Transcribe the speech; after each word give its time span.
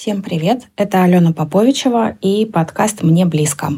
Всем 0.00 0.22
привет! 0.22 0.62
Это 0.76 1.02
Алена 1.02 1.32
Поповичева 1.32 2.16
и 2.22 2.46
подкаст 2.46 3.02
«Мне 3.02 3.26
близко». 3.26 3.74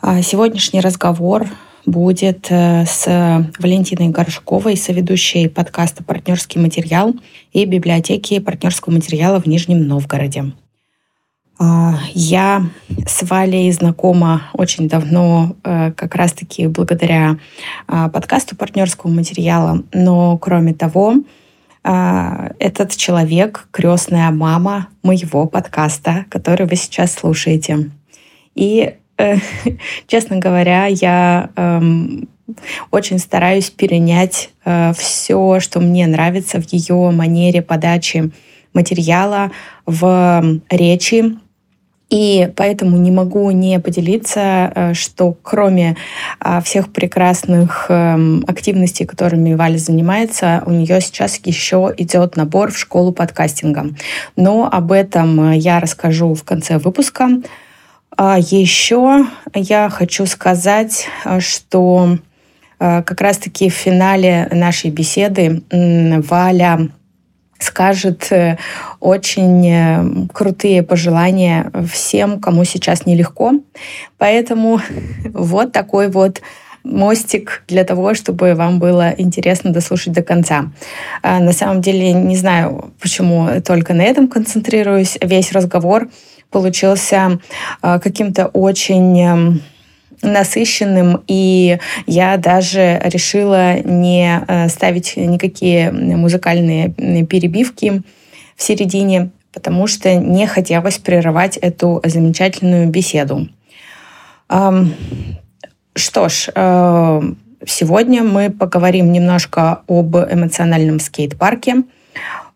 А, 0.00 0.22
сегодняшний 0.22 0.80
разговор 0.80 1.48
будет 1.84 2.46
э, 2.50 2.84
с 2.86 3.50
Валентиной 3.58 4.10
Горшковой, 4.10 4.76
соведущей 4.76 5.48
подкаста 5.48 6.04
«Партнерский 6.04 6.60
материал» 6.60 7.16
и 7.52 7.64
библиотеки 7.64 8.38
партнерского 8.38 8.92
материала 8.92 9.40
в 9.40 9.46
Нижнем 9.46 9.88
Новгороде. 9.88 10.52
А, 11.58 11.98
я 12.14 12.62
с 13.04 13.28
Валей 13.28 13.72
знакома 13.72 14.42
очень 14.52 14.88
давно, 14.88 15.56
э, 15.64 15.90
как 15.96 16.14
раз-таки 16.14 16.68
благодаря 16.68 17.38
а, 17.88 18.08
подкасту 18.08 18.54
партнерского 18.54 19.10
материала, 19.10 19.82
но 19.92 20.38
кроме 20.38 20.74
того, 20.74 21.16
этот 21.84 22.96
человек— 22.96 23.66
крестная 23.72 24.30
мама 24.30 24.88
моего 25.02 25.46
подкаста, 25.46 26.26
который 26.30 26.66
вы 26.66 26.76
сейчас 26.76 27.12
слушаете. 27.12 27.90
И, 28.54 28.94
э, 29.18 29.36
честно 30.06 30.36
говоря, 30.36 30.86
я 30.86 31.50
э, 31.56 31.80
очень 32.90 33.18
стараюсь 33.18 33.70
перенять 33.70 34.50
э, 34.64 34.92
все, 34.96 35.60
что 35.60 35.80
мне 35.80 36.06
нравится 36.06 36.60
в 36.60 36.72
ее 36.72 37.10
манере 37.10 37.62
подачи 37.62 38.30
материала 38.74 39.50
в 39.84 40.60
речи, 40.70 41.36
и 42.12 42.52
поэтому 42.56 42.98
не 42.98 43.10
могу 43.10 43.50
не 43.52 43.80
поделиться, 43.80 44.70
э, 44.74 44.94
что 44.94 45.34
кроме 45.42 45.96
а, 46.40 46.60
всех 46.60 46.92
прекрасных 46.92 47.86
эм, 47.88 48.44
активностей, 48.46 49.06
которыми 49.06 49.54
Валя 49.54 49.78
занимается, 49.78 50.62
у 50.66 50.72
нее 50.72 51.00
сейчас 51.00 51.40
еще 51.42 51.90
идет 51.96 52.36
набор 52.36 52.70
в 52.70 52.78
школу 52.78 53.12
подкастинга. 53.12 53.86
Но 54.36 54.68
об 54.70 54.92
этом 54.92 55.52
я 55.52 55.80
расскажу 55.80 56.34
в 56.34 56.44
конце 56.44 56.76
выпуска. 56.76 57.30
А 58.14 58.38
еще 58.38 59.24
я 59.54 59.88
хочу 59.88 60.26
сказать, 60.26 61.06
э, 61.24 61.40
что 61.40 62.18
э, 62.78 63.02
как 63.04 63.22
раз-таки 63.22 63.70
в 63.70 63.74
финале 63.74 64.48
нашей 64.52 64.90
беседы 64.90 65.62
Валя 65.70 66.90
скажет 67.62 68.30
э, 68.30 68.58
очень 69.00 69.68
э, 69.68 70.26
крутые 70.32 70.82
пожелания 70.82 71.70
всем, 71.90 72.40
кому 72.40 72.64
сейчас 72.64 73.06
нелегко. 73.06 73.52
Поэтому 74.18 74.80
вот 75.32 75.72
такой 75.72 76.08
вот 76.08 76.40
мостик 76.84 77.62
для 77.68 77.84
того, 77.84 78.14
чтобы 78.14 78.54
вам 78.54 78.78
было 78.78 79.14
интересно 79.16 79.72
дослушать 79.72 80.12
до 80.12 80.22
конца. 80.22 80.72
А, 81.22 81.38
на 81.38 81.52
самом 81.52 81.80
деле 81.80 82.12
не 82.12 82.36
знаю, 82.36 82.92
почему 83.00 83.60
только 83.64 83.94
на 83.94 84.02
этом 84.02 84.28
концентрируюсь. 84.28 85.16
Весь 85.20 85.52
разговор 85.52 86.08
получился 86.50 87.38
а, 87.80 87.98
каким-то 87.98 88.46
очень 88.46 89.20
эм, 89.20 89.62
насыщенным, 90.22 91.22
и 91.26 91.78
я 92.06 92.36
даже 92.36 93.00
решила 93.04 93.78
не 93.80 94.40
э, 94.46 94.68
ставить 94.68 95.16
никакие 95.16 95.90
музыкальные 95.90 96.90
перебивки 96.90 98.02
в 98.56 98.62
середине, 98.62 99.30
потому 99.52 99.86
что 99.86 100.14
не 100.14 100.46
хотелось 100.46 100.98
прерывать 100.98 101.56
эту 101.56 102.00
замечательную 102.04 102.88
беседу. 102.88 103.48
Что 105.94 106.28
ж, 106.28 106.48
э, 106.54 107.20
сегодня 107.66 108.22
мы 108.22 108.50
поговорим 108.50 109.12
немножко 109.12 109.82
об 109.86 110.16
эмоциональном 110.16 111.00
скейт-парке, 111.00 111.82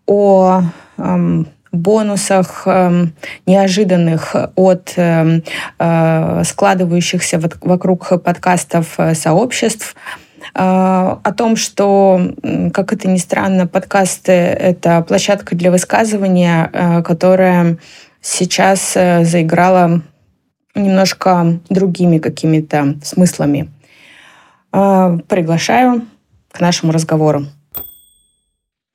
о 0.06 0.62
бонусах 1.72 2.62
э, 2.66 3.06
неожиданных 3.46 4.34
от 4.54 4.92
э, 4.96 5.40
э, 5.78 6.42
складывающихся 6.44 7.40
вокруг 7.60 8.22
подкастов 8.22 8.94
э, 8.98 9.14
сообществ, 9.14 9.94
э, 10.54 10.58
о 10.58 11.32
том, 11.36 11.56
что, 11.56 12.20
как 12.72 12.92
это 12.92 13.08
ни 13.08 13.18
странно, 13.18 13.66
подкасты— 13.66 14.32
это 14.32 15.02
площадка 15.02 15.56
для 15.56 15.70
высказывания, 15.70 17.02
которая 17.04 17.78
сейчас 18.20 18.92
заиграла 18.94 20.02
немножко 20.74 21.58
другими 21.68 22.18
какими-то 22.18 22.96
смыслами. 23.02 23.70
Приглашаю 24.70 26.02
к 26.52 26.60
нашему 26.60 26.92
разговору. 26.92 27.46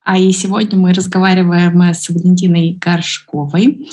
А 0.03 0.17
и 0.17 0.31
сегодня 0.31 0.79
мы 0.79 0.93
разговариваем 0.93 1.79
с 1.81 2.09
Валентиной 2.09 2.75
Горшковой, 2.81 3.87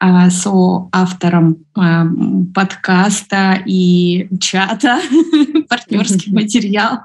а, 0.00 0.28
соавтором 0.28 1.58
а, 1.76 2.04
подкаста 2.52 3.62
и 3.64 4.26
чата 4.40 5.00
«Партнерский 5.68 6.32
материал» 6.32 6.98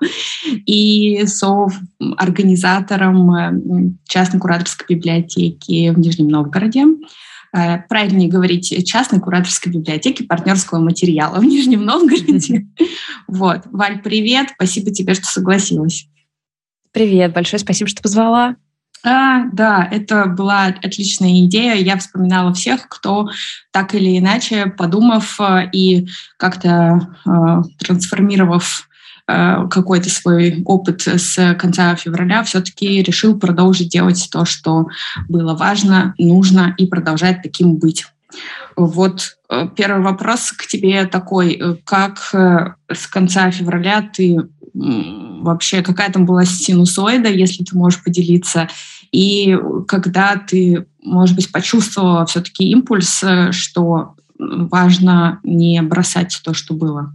и 0.66 1.24
соорганизатором 1.28 3.30
а, 3.30 3.54
частной 4.08 4.40
кураторской 4.40 4.96
библиотеки 4.96 5.92
в 5.92 6.00
Нижнем 6.00 6.28
Новгороде 6.28 6.86
правильнее 7.90 8.30
говорить, 8.30 8.86
частной 8.86 9.20
кураторской 9.20 9.72
библиотеки 9.72 10.22
партнерского 10.22 10.80
материала 10.80 11.40
в 11.40 11.46
Нижнем 11.46 11.86
Новгороде. 11.86 12.68
Вот. 13.28 13.62
Валь, 13.72 14.02
привет. 14.04 14.50
Спасибо 14.56 14.92
тебе, 14.92 15.14
что 15.14 15.26
согласилась. 15.26 16.08
Привет, 16.98 17.32
большое 17.32 17.60
спасибо, 17.60 17.88
что 17.88 18.02
позвала. 18.02 18.56
А, 19.06 19.44
да, 19.54 19.88
это 19.92 20.26
была 20.26 20.66
отличная 20.82 21.42
идея. 21.42 21.76
Я 21.76 21.96
вспоминала 21.98 22.56
всех, 22.56 22.90
кто 22.90 23.30
так 23.70 23.94
или 23.94 24.18
иначе, 24.18 24.66
подумав 24.66 25.40
э, 25.40 25.70
и 25.72 26.08
как-то 26.38 27.16
э, 27.24 27.30
трансформировав 27.78 28.90
э, 29.28 29.68
какой-то 29.70 30.10
свой 30.10 30.64
опыт 30.66 31.08
с 31.08 31.56
конца 31.60 31.94
февраля, 31.94 32.42
все-таки 32.42 33.04
решил 33.04 33.38
продолжить 33.38 33.92
делать 33.92 34.28
то, 34.32 34.46
что 34.46 34.88
было 35.30 35.54
важно, 35.54 36.16
нужно 36.18 36.74
и 36.80 36.88
продолжать 36.88 37.44
таким 37.44 37.76
быть. 37.76 38.08
Вот 38.76 39.38
э, 39.52 39.68
первый 39.76 40.02
вопрос 40.02 40.52
к 40.52 40.66
тебе 40.66 41.06
такой. 41.06 41.80
Как 41.84 42.18
с 42.34 43.06
конца 43.06 43.52
февраля 43.52 44.02
ты 44.02 44.40
вообще, 45.42 45.82
какая 45.82 46.12
там 46.12 46.26
была 46.26 46.46
синусоида, 46.46 47.30
если 47.30 47.64
ты 47.64 47.76
можешь 47.76 48.04
поделиться, 48.04 48.70
и 49.12 49.58
когда 49.88 50.36
ты, 50.36 50.86
может 51.02 51.36
быть, 51.36 51.52
почувствовала 51.52 52.26
все-таки 52.26 52.70
импульс, 52.70 53.24
э, 53.24 53.52
что 53.52 54.16
важно 54.38 55.40
не 55.44 55.82
бросать 55.82 56.40
то, 56.44 56.54
что 56.54 56.74
было? 56.74 57.14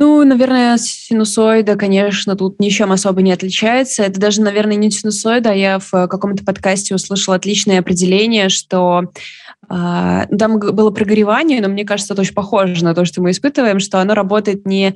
Ну, 0.00 0.22
наверное, 0.24 0.76
синусоида, 0.78 1.74
конечно, 1.74 2.36
тут 2.36 2.60
ничем 2.60 2.92
особо 2.92 3.20
не 3.20 3.32
отличается. 3.32 4.04
Это 4.04 4.20
даже, 4.20 4.42
наверное, 4.42 4.76
не 4.76 4.90
синусоида, 4.90 5.50
а 5.50 5.54
я 5.54 5.78
в 5.80 5.90
каком-то 5.90 6.44
подкасте 6.44 6.94
услышала 6.94 7.34
отличное 7.34 7.80
определение, 7.80 8.48
что 8.48 9.10
э, 9.68 10.26
там 10.38 10.58
было 10.60 10.90
прогревание, 10.90 11.60
но 11.60 11.68
мне 11.68 11.84
кажется, 11.84 12.12
это 12.12 12.22
очень 12.22 12.34
похоже 12.34 12.84
на 12.84 12.94
то, 12.94 13.04
что 13.04 13.22
мы 13.22 13.32
испытываем, 13.32 13.80
что 13.80 14.00
оно 14.00 14.14
работает 14.14 14.66
не, 14.66 14.94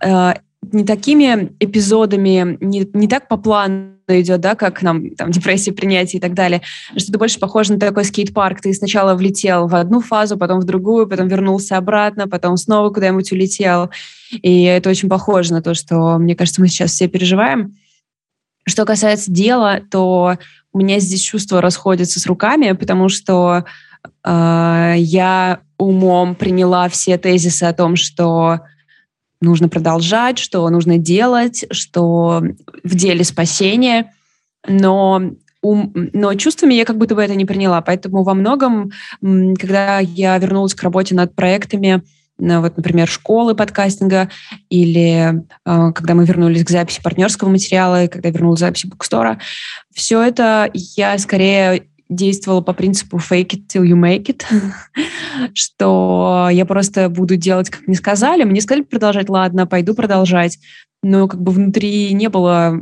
э, 0.00 0.34
не 0.62 0.84
такими 0.84 1.52
эпизодами, 1.60 2.58
не, 2.60 2.88
не 2.92 3.08
так 3.08 3.28
по 3.28 3.36
плану, 3.36 3.94
идет, 4.08 4.40
да, 4.40 4.54
как 4.54 4.82
нам 4.82 5.10
там 5.10 5.30
депрессия, 5.30 5.72
принятие 5.72 6.18
и 6.18 6.20
так 6.20 6.34
далее, 6.34 6.62
что 6.96 7.10
это 7.10 7.18
больше 7.18 7.38
похоже 7.38 7.74
на 7.74 7.78
такой 7.78 8.04
скейт-парк. 8.04 8.60
Ты 8.60 8.72
сначала 8.72 9.14
влетел 9.14 9.66
в 9.66 9.74
одну 9.74 10.00
фазу, 10.00 10.38
потом 10.38 10.60
в 10.60 10.64
другую, 10.64 11.06
потом 11.06 11.28
вернулся 11.28 11.76
обратно, 11.76 12.26
потом 12.26 12.56
снова 12.56 12.90
куда-нибудь 12.90 13.30
улетел. 13.32 13.90
И 14.30 14.62
это 14.62 14.88
очень 14.88 15.08
похоже 15.08 15.52
на 15.52 15.62
то, 15.62 15.74
что, 15.74 16.18
мне 16.18 16.34
кажется, 16.34 16.60
мы 16.60 16.68
сейчас 16.68 16.92
все 16.92 17.08
переживаем. 17.08 17.76
Что 18.66 18.84
касается 18.84 19.30
дела, 19.30 19.80
то 19.90 20.36
у 20.72 20.78
меня 20.78 21.00
здесь 21.00 21.22
чувства 21.22 21.60
расходятся 21.60 22.20
с 22.20 22.26
руками, 22.26 22.72
потому 22.72 23.08
что 23.08 23.64
э, 24.24 24.94
я 24.96 25.60
умом 25.78 26.34
приняла 26.34 26.88
все 26.88 27.16
тезисы 27.18 27.64
о 27.64 27.72
том, 27.72 27.96
что 27.96 28.60
нужно 29.40 29.68
продолжать, 29.68 30.38
что 30.38 30.68
нужно 30.68 30.98
делать, 30.98 31.64
что 31.70 32.42
в 32.84 32.94
деле 32.94 33.24
спасения, 33.24 34.12
но 34.66 35.32
ум, 35.62 35.92
но 36.12 36.34
чувствами 36.34 36.74
я 36.74 36.84
как 36.84 36.98
будто 36.98 37.14
бы 37.14 37.22
это 37.22 37.34
не 37.34 37.44
приняла. 37.44 37.80
Поэтому 37.80 38.22
во 38.22 38.34
многом, 38.34 38.90
когда 39.20 39.98
я 40.00 40.38
вернулась 40.38 40.74
к 40.74 40.82
работе 40.82 41.14
над 41.14 41.34
проектами, 41.34 42.02
вот, 42.38 42.76
например, 42.76 43.08
школы 43.08 43.56
подкастинга, 43.56 44.30
или 44.70 45.42
э, 45.66 45.92
когда 45.92 46.14
мы 46.14 46.24
вернулись 46.24 46.64
к 46.64 46.70
записи 46.70 47.02
партнерского 47.02 47.48
материала, 47.48 48.06
когда 48.06 48.28
я 48.28 48.32
вернулась 48.32 48.60
к 48.60 48.64
записи 48.64 48.86
букстора, 48.86 49.40
все 49.92 50.22
это 50.22 50.70
я 50.72 51.18
скорее 51.18 51.88
действовала 52.08 52.60
по 52.60 52.72
принципу 52.72 53.18
fake 53.18 53.50
it 53.50 53.66
till 53.68 53.84
you 53.84 53.94
make 53.94 54.26
it, 54.26 54.44
что 55.54 56.48
я 56.50 56.64
просто 56.64 57.08
буду 57.08 57.36
делать, 57.36 57.70
как 57.70 57.86
мне 57.86 57.96
сказали. 57.96 58.44
Мне 58.44 58.60
сказали 58.60 58.82
продолжать, 58.82 59.28
ладно, 59.28 59.66
пойду 59.66 59.94
продолжать. 59.94 60.58
Но 61.02 61.28
как 61.28 61.40
бы 61.40 61.52
внутри 61.52 62.12
не 62.12 62.28
было 62.28 62.80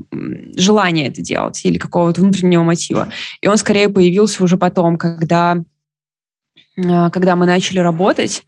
желания 0.57 1.09
это 1.09 1.21
делать 1.21 1.63
или 1.65 1.77
какого-то 1.77 2.23
внутреннего 2.23 2.63
мотива. 2.63 3.09
И 3.43 3.49
он 3.49 3.59
скорее 3.59 3.91
появился 3.91 4.43
уже 4.43 4.57
потом, 4.57 4.97
когда, 4.97 5.63
э, 6.77 7.11
когда 7.11 7.37
мы 7.37 7.45
начали 7.45 7.79
работать, 7.79 8.45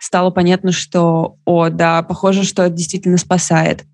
стало 0.00 0.30
понятно, 0.30 0.70
что, 0.70 1.36
о, 1.46 1.70
да, 1.70 2.02
похоже, 2.02 2.44
что 2.44 2.64
это 2.64 2.74
действительно 2.74 3.16
спасает. 3.16 3.84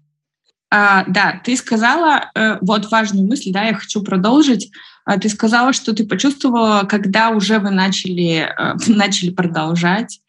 А, 0.75 1.05
да, 1.07 1.39
ты 1.45 1.55
сказала, 1.55 2.31
э, 2.35 2.57
вот 2.63 2.91
важную 2.91 3.27
мысль, 3.27 3.53
да, 3.53 3.65
я 3.65 3.75
хочу 3.75 4.03
продолжить. 4.03 4.71
А, 5.05 5.19
ты 5.19 5.29
сказала, 5.29 5.75
что 5.75 5.93
ты 5.93 6.07
почувствовала, 6.07 6.85
когда 6.89 7.29
уже 7.29 7.59
вы 7.59 7.69
начали, 7.69 8.49
э, 8.49 8.75
начали 8.87 9.29
продолжать, 9.29 10.23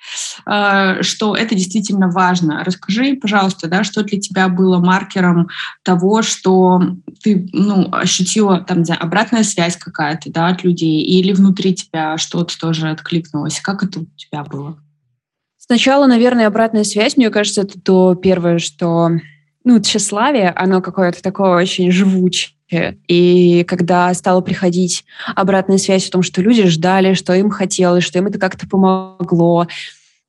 э, 0.45 1.01
что 1.01 1.37
это 1.37 1.55
действительно 1.55 2.09
важно. 2.09 2.61
Расскажи, 2.65 3.15
пожалуйста, 3.15 3.69
да, 3.69 3.85
что 3.85 4.03
для 4.03 4.19
тебя 4.19 4.49
было 4.49 4.79
маркером 4.79 5.47
того, 5.81 6.21
что 6.23 6.81
ты 7.23 7.47
ну, 7.53 7.87
ощутила 7.93 8.59
там, 8.59 8.83
да, 8.83 8.95
обратная 8.95 9.43
связь 9.43 9.77
какая-то 9.77 10.29
да, 10.29 10.47
от 10.47 10.65
людей, 10.65 11.03
или 11.03 11.31
внутри 11.31 11.73
тебя 11.73 12.17
что-то 12.17 12.59
тоже 12.59 12.89
откликнулось. 12.89 13.61
Как 13.61 13.81
это 13.81 14.01
у 14.01 14.05
тебя 14.17 14.43
было? 14.43 14.77
Сначала, 15.57 16.05
наверное, 16.05 16.47
обратная 16.47 16.83
связь, 16.83 17.15
мне 17.15 17.29
кажется, 17.29 17.61
это 17.61 17.79
то 17.79 18.15
первое, 18.15 18.59
что 18.59 19.11
ну, 19.63 19.79
тщеславие, 19.79 20.49
оно 20.49 20.81
какое-то 20.81 21.21
такое 21.21 21.55
очень 21.55 21.91
живучее. 21.91 22.53
И 23.07 23.63
когда 23.67 24.13
стала 24.13 24.41
приходить 24.41 25.05
обратная 25.35 25.77
связь 25.77 26.07
о 26.07 26.11
том, 26.11 26.23
что 26.23 26.41
люди 26.41 26.67
ждали, 26.67 27.13
что 27.13 27.33
им 27.33 27.49
хотелось, 27.49 28.03
что 28.03 28.19
им 28.19 28.27
это 28.27 28.39
как-то 28.39 28.67
помогло, 28.67 29.67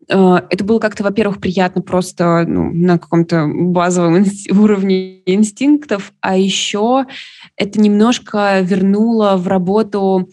э, 0.08 0.36
это 0.50 0.64
было 0.64 0.78
как-то, 0.78 1.04
во-первых, 1.04 1.40
приятно 1.40 1.80
просто 1.80 2.44
ну, 2.46 2.70
на 2.70 2.98
каком-то 2.98 3.46
базовом 3.48 4.26
уровне 4.50 5.22
инстинктов, 5.26 6.12
а 6.20 6.36
еще 6.36 7.06
это 7.56 7.80
немножко 7.80 8.60
вернуло 8.60 9.36
в 9.36 9.48
работу 9.48 10.28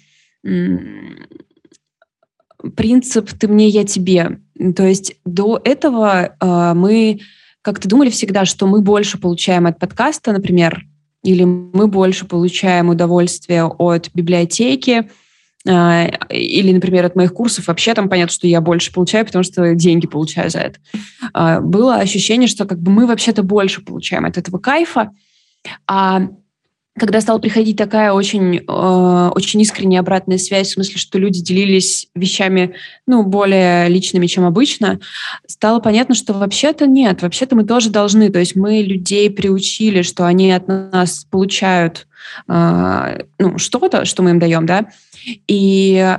принцип 2.76 3.30
«ты 3.40 3.48
мне, 3.48 3.68
я 3.68 3.84
тебе». 3.86 4.40
То 4.76 4.84
есть 4.84 5.16
до 5.26 5.60
этого 5.64 6.36
э, 6.40 6.74
мы 6.76 7.20
как-то 7.62 7.88
думали 7.88 8.10
всегда, 8.10 8.46
что 8.46 8.68
мы 8.68 8.82
больше 8.82 9.18
получаем 9.18 9.68
от 9.68 9.80
подкаста, 9.80 10.32
например, 10.32 10.86
или 11.24 11.44
мы 11.44 11.88
больше 11.88 12.26
получаем 12.26 12.90
удовольствие 12.90 13.66
от 13.66 14.10
библиотеки, 14.14 15.10
э, 15.68 16.10
или, 16.30 16.72
например, 16.72 17.06
от 17.06 17.16
моих 17.16 17.34
курсов 17.34 17.68
вообще 17.68 17.94
там 17.94 18.10
понятно, 18.10 18.34
что 18.34 18.48
я 18.48 18.62
больше 18.62 18.92
получаю, 18.92 19.26
потому 19.26 19.44
что 19.44 19.76
деньги 19.76 20.08
получаю 20.08 20.50
за 20.50 20.60
это. 20.60 20.80
Э, 21.36 21.60
было 21.60 21.98
ощущение, 21.98 22.48
что 22.48 22.66
как 22.66 22.80
бы 22.80 22.92
мы 22.92 23.06
вообще-то 23.06 23.44
больше 23.44 23.82
получаем 23.82 24.26
от 24.26 24.38
этого 24.38 24.58
кайфа, 24.58 25.12
а 25.88 26.28
когда 27.02 27.20
стала 27.20 27.40
приходить 27.40 27.78
такая 27.78 28.14
очень, 28.14 28.58
э, 28.58 29.32
очень 29.34 29.60
искренняя 29.60 30.02
обратная 30.02 30.38
связь, 30.38 30.68
в 30.68 30.74
смысле, 30.74 30.98
что 30.98 31.18
люди 31.18 31.42
делились 31.42 32.08
вещами, 32.14 32.76
ну, 33.08 33.24
более 33.24 33.90
личными, 33.90 34.28
чем 34.28 34.46
обычно, 34.46 35.00
стало 35.48 35.80
понятно, 35.80 36.14
что 36.14 36.34
вообще-то 36.34 36.86
нет, 36.86 37.24
вообще-то 37.24 37.56
мы 37.56 37.64
тоже 37.64 37.90
должны, 37.90 38.30
то 38.30 38.38
есть 38.38 38.56
мы 38.56 38.84
людей 38.84 39.32
приучили, 39.32 40.04
что 40.04 40.28
они 40.28 40.52
от 40.52 40.68
нас 40.68 41.26
получают 41.26 42.06
э, 42.48 43.24
ну, 43.40 43.58
что-то, 43.58 44.06
что 44.06 44.22
мы 44.22 44.30
им 44.30 44.40
даем, 44.40 44.68
да, 44.68 44.86
и 45.48 46.18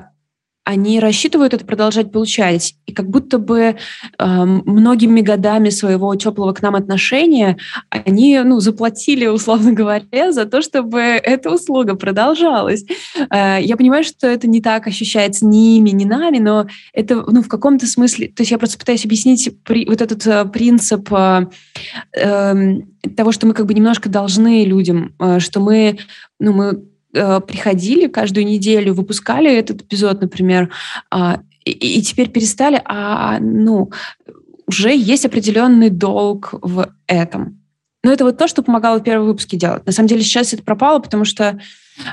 они 0.64 1.00
рассчитывают 1.00 1.54
это 1.54 1.64
продолжать 1.64 2.12
получать. 2.12 2.74
И 2.86 2.92
как 2.92 3.08
будто 3.08 3.38
бы 3.38 3.76
э, 4.18 4.44
многими 4.44 5.20
годами 5.20 5.70
своего 5.70 6.14
теплого 6.14 6.52
к 6.52 6.62
нам 6.62 6.76
отношения 6.76 7.56
они 7.90 8.38
ну, 8.44 8.60
заплатили, 8.60 9.26
условно 9.26 9.72
говоря, 9.72 10.32
за 10.32 10.44
то, 10.44 10.62
чтобы 10.62 11.00
эта 11.00 11.50
услуга 11.50 11.96
продолжалась. 11.96 12.84
Э, 13.30 13.58
я 13.60 13.76
понимаю, 13.76 14.04
что 14.04 14.28
это 14.28 14.46
не 14.46 14.60
так 14.60 14.86
ощущается 14.86 15.46
ни 15.46 15.78
ими, 15.78 15.90
ни 15.90 16.04
нами, 16.04 16.38
но 16.38 16.66
это 16.92 17.24
ну, 17.26 17.42
в 17.42 17.48
каком-то 17.48 17.86
смысле... 17.86 18.28
То 18.28 18.42
есть 18.42 18.52
я 18.52 18.58
просто 18.58 18.78
пытаюсь 18.78 19.04
объяснить 19.04 19.50
при, 19.64 19.84
вот 19.86 20.00
этот 20.00 20.24
э, 20.26 20.44
принцип 20.44 21.12
э, 21.12 21.46
э, 22.16 22.54
того, 23.16 23.32
что 23.32 23.46
мы 23.46 23.54
как 23.54 23.66
бы 23.66 23.74
немножко 23.74 24.08
должны 24.08 24.64
людям, 24.64 25.14
э, 25.18 25.40
что 25.40 25.60
мы, 25.60 25.98
ну, 26.38 26.52
мы 26.52 26.91
э, 27.12 27.40
приходили 27.40 28.06
каждую 28.06 28.46
неделю, 28.46 28.94
выпускали 28.94 29.54
этот 29.54 29.82
эпизод, 29.82 30.20
например, 30.20 30.70
э, 31.14 31.36
и, 31.64 31.70
и 31.70 32.02
теперь 32.02 32.28
перестали, 32.30 32.80
а 32.84 33.38
ну 33.40 33.90
уже 34.66 34.96
есть 34.96 35.26
определенный 35.26 35.90
долг 35.90 36.54
в 36.62 36.92
этом. 37.06 37.62
Но 38.04 38.12
это 38.12 38.24
вот 38.24 38.36
то, 38.36 38.48
что 38.48 38.62
помогало 38.62 39.00
первые 39.00 39.28
выпуски 39.28 39.56
делать. 39.56 39.86
На 39.86 39.92
самом 39.92 40.08
деле 40.08 40.22
сейчас 40.22 40.52
это 40.52 40.62
пропало, 40.62 40.98
потому 40.98 41.24
что 41.24 41.60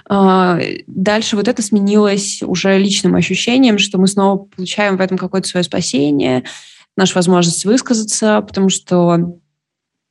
э, 0.10 0.60
дальше 0.86 1.36
вот 1.36 1.48
это 1.48 1.62
сменилось 1.62 2.44
уже 2.44 2.78
личным 2.78 3.16
ощущением, 3.16 3.80
что 3.80 3.98
мы 3.98 4.08
снова 4.08 4.38
получаем 4.38 4.98
в 4.98 5.02
этом 5.02 5.18
какое-то 5.18 5.48
свое 5.48 5.64
спасение, 5.64 6.44
нашу 6.96 7.16
возможность 7.16 7.66
высказаться, 7.66 8.42
потому 8.42 8.70
что 8.70 9.40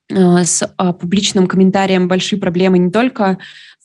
э, 0.09 0.45
с 0.45 0.63
э, 0.63 0.93
публичным 0.95 1.47
комментарием 1.47 2.09
большие 2.09 2.41
проблемы 2.41 2.79
не 2.79 2.91
только 2.91 3.39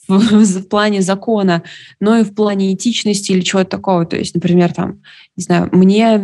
в, 0.07 0.17
в 0.59 0.67
плане 0.67 1.01
закона, 1.01 1.63
но 1.99 2.17
и 2.17 2.23
в 2.23 2.33
плане 2.33 2.73
этичности 2.73 3.31
или 3.31 3.41
чего-то 3.41 3.69
такого. 3.69 4.05
То 4.05 4.17
есть, 4.17 4.35
например, 4.35 4.73
там, 4.73 5.01
не 5.35 5.43
знаю, 5.43 5.69
мне 5.71 6.15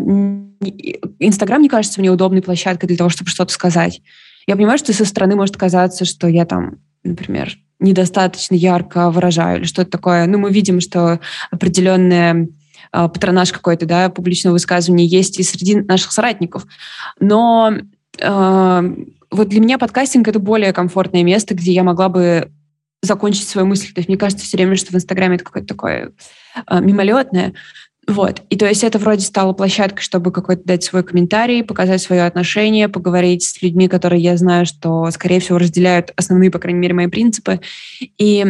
Инстаграм 1.19 1.61
не 1.61 1.69
кажется 1.69 1.99
мне 1.99 2.11
удобной 2.11 2.41
площадкой 2.41 2.87
для 2.87 2.97
того, 2.97 3.09
чтобы 3.09 3.29
что-то 3.29 3.53
сказать. 3.53 4.01
Я 4.47 4.55
понимаю, 4.55 4.77
что 4.77 4.93
со 4.93 5.05
стороны 5.05 5.35
может 5.35 5.57
казаться, 5.57 6.05
что 6.05 6.27
я 6.27 6.45
там, 6.45 6.79
например, 7.03 7.57
недостаточно 7.79 8.55
ярко 8.55 9.09
выражаю 9.09 9.59
или 9.59 9.65
что-то 9.65 9.91
такое. 9.91 10.25
Ну, 10.25 10.37
мы 10.37 10.51
видим, 10.51 10.81
что 10.81 11.19
определенная 11.51 12.49
патронаж 12.91 13.51
какой-то, 13.51 13.85
да, 13.85 14.09
публичного 14.09 14.53
высказывания 14.53 15.05
есть 15.05 15.39
и 15.39 15.43
среди 15.43 15.75
наших 15.75 16.11
соратников. 16.11 16.65
Но 17.19 17.71
э, 18.19 18.95
вот 19.31 19.49
для 19.49 19.59
меня 19.59 19.77
подкастинг— 19.77 20.27
это 20.29 20.39
более 20.39 20.73
комфортное 20.73 21.23
место, 21.23 21.53
где 21.53 21.71
я 21.71 21.83
могла 21.83 22.09
бы 22.09 22.51
закончить 23.01 23.47
свою 23.47 23.67
мысль. 23.67 23.93
То 23.93 23.99
есть 23.99 24.09
мне 24.09 24.17
кажется 24.17 24.45
все 24.45 24.57
время, 24.57 24.75
что 24.75 24.91
в 24.91 24.95
Инстаграме 24.95 25.35
это 25.35 25.43
какое-то 25.43 25.67
такое 25.67 26.11
э, 26.67 26.81
мимолетное. 26.81 27.53
Вот. 28.07 28.41
И 28.49 28.57
то 28.57 28.65
есть 28.65 28.83
это 28.83 28.97
вроде 28.97 29.21
стало 29.21 29.53
площадкой, 29.53 30.01
чтобы 30.01 30.31
какой-то 30.31 30.63
дать 30.65 30.83
свой 30.83 31.03
комментарий, 31.03 31.63
показать 31.63 32.01
свое 32.01 32.25
отношение, 32.25 32.89
поговорить 32.89 33.43
с 33.43 33.61
людьми, 33.61 33.87
которые 33.87 34.21
я 34.21 34.35
знаю, 34.35 34.65
что, 34.65 35.09
скорее 35.11 35.39
всего, 35.39 35.59
разделяют 35.59 36.11
основные, 36.15 36.49
по 36.49 36.59
крайней 36.59 36.79
мере, 36.79 36.95
мои 36.95 37.07
принципы. 37.07 37.61
И 38.17 38.45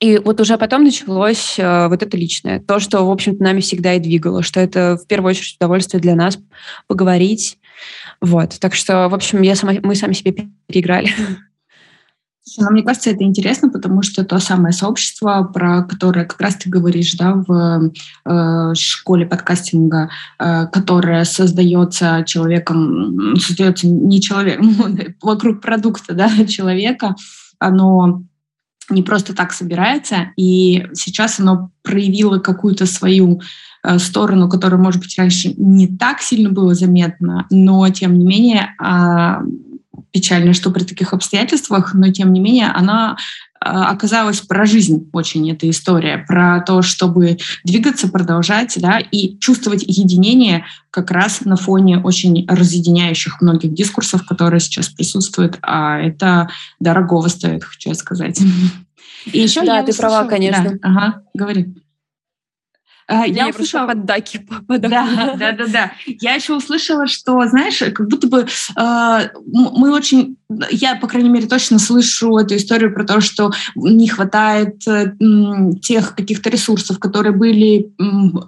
и 0.00 0.16
вот 0.16 0.40
уже 0.40 0.56
потом 0.56 0.84
началось 0.84 1.58
э, 1.58 1.88
вот 1.88 2.02
это 2.02 2.16
личное, 2.16 2.58
то, 2.58 2.80
что, 2.80 3.06
в 3.06 3.10
общем-то, 3.10 3.42
нами 3.42 3.60
всегда 3.60 3.94
и 3.94 4.00
двигало, 4.00 4.42
что 4.42 4.58
это 4.58 4.96
в 4.96 5.06
первую 5.06 5.30
очередь 5.32 5.56
удовольствие 5.56 6.00
для 6.00 6.14
нас 6.14 6.38
поговорить. 6.86 7.58
Вот. 8.22 8.58
Так 8.60 8.74
что, 8.74 9.08
в 9.10 9.14
общем, 9.14 9.42
я 9.42 9.54
сама, 9.54 9.74
мы 9.82 9.94
сами 9.94 10.14
себе 10.14 10.48
переиграли. 10.66 11.10
Слушай, 12.52 12.66
ну, 12.66 12.72
мне 12.72 12.82
кажется, 12.82 13.10
это 13.10 13.22
интересно, 13.22 13.68
потому 13.68 14.02
что 14.02 14.24
то 14.24 14.40
самое 14.40 14.72
сообщество, 14.72 15.48
про 15.54 15.84
которое 15.84 16.24
как 16.24 16.40
раз 16.40 16.56
ты 16.56 16.68
говоришь, 16.68 17.14
да, 17.14 17.34
в 17.46 17.92
э, 18.24 18.74
школе 18.74 19.24
подкастинга, 19.24 20.10
э, 20.40 20.66
которое 20.66 21.24
создается 21.24 22.24
человеком, 22.26 23.36
создается 23.36 23.86
не 23.86 24.20
человеком, 24.20 24.74
вокруг 25.22 25.60
продукта, 25.60 26.12
да, 26.14 26.44
человека, 26.46 27.14
оно 27.60 28.24
не 28.88 29.04
просто 29.04 29.32
так 29.32 29.52
собирается, 29.52 30.32
и 30.36 30.88
сейчас 30.94 31.38
оно 31.38 31.70
проявило 31.84 32.40
какую-то 32.40 32.86
свою 32.86 33.40
э, 33.84 33.98
сторону, 34.00 34.48
которая, 34.48 34.80
может 34.80 35.00
быть, 35.00 35.16
раньше 35.16 35.54
не 35.56 35.86
так 35.86 36.20
сильно 36.20 36.50
было 36.50 36.74
заметно, 36.74 37.46
но, 37.50 37.88
тем 37.90 38.18
не 38.18 38.24
менее, 38.24 38.74
а, 38.80 39.42
печально, 40.12 40.54
что 40.54 40.70
при 40.70 40.84
таких 40.84 41.12
обстоятельствах, 41.12 41.94
но 41.94 42.10
тем 42.10 42.32
не 42.32 42.40
менее 42.40 42.68
она 42.68 43.16
а, 43.62 43.90
оказалась 43.90 44.40
про 44.40 44.64
жизнь 44.64 45.10
очень 45.12 45.50
эта 45.50 45.68
история, 45.68 46.24
про 46.26 46.60
то, 46.60 46.80
чтобы 46.80 47.38
двигаться, 47.62 48.08
продолжать, 48.08 48.74
да, 48.80 48.98
и 48.98 49.38
чувствовать 49.38 49.82
единение 49.86 50.64
как 50.90 51.10
раз 51.10 51.42
на 51.42 51.56
фоне 51.56 51.98
очень 51.98 52.46
разъединяющих 52.48 53.42
многих 53.42 53.74
дискурсов, 53.74 54.24
которые 54.26 54.60
сейчас 54.60 54.88
присутствуют, 54.88 55.58
а 55.60 55.98
это 55.98 56.48
дорогого 56.80 57.28
стоит, 57.28 57.62
хочу 57.64 57.92
сказать. 57.94 58.40
И 59.26 59.38
еще 59.40 59.62
да, 59.62 59.82
ты 59.82 59.90
услышала... 59.90 60.22
права, 60.22 60.28
конечно. 60.28 60.64
Да, 60.64 60.78
ага, 60.82 61.22
говори. 61.34 61.74
А, 63.10 63.26
я, 63.26 63.46
я 63.46 63.48
услышала 63.48 63.86
поддаки. 63.88 64.46
Да, 64.68 65.34
да, 65.36 65.52
да, 65.52 65.66
да. 65.66 65.92
Я 66.06 66.34
еще 66.34 66.54
услышала, 66.54 67.08
что, 67.08 67.44
знаешь, 67.48 67.82
как 67.92 68.08
будто 68.08 68.28
бы 68.28 68.46
э, 68.76 69.28
мы 69.46 69.92
очень, 69.92 70.36
я, 70.70 70.94
по 70.94 71.08
крайней 71.08 71.28
мере, 71.28 71.48
точно 71.48 71.80
слышу 71.80 72.36
эту 72.36 72.54
историю 72.54 72.94
про 72.94 73.04
то, 73.04 73.20
что 73.20 73.50
не 73.74 74.08
хватает 74.08 74.86
э, 74.86 75.12
тех 75.82 76.14
каких-то 76.14 76.50
ресурсов, 76.50 77.00
которые 77.00 77.32
были 77.32 77.80
э, 77.98 78.02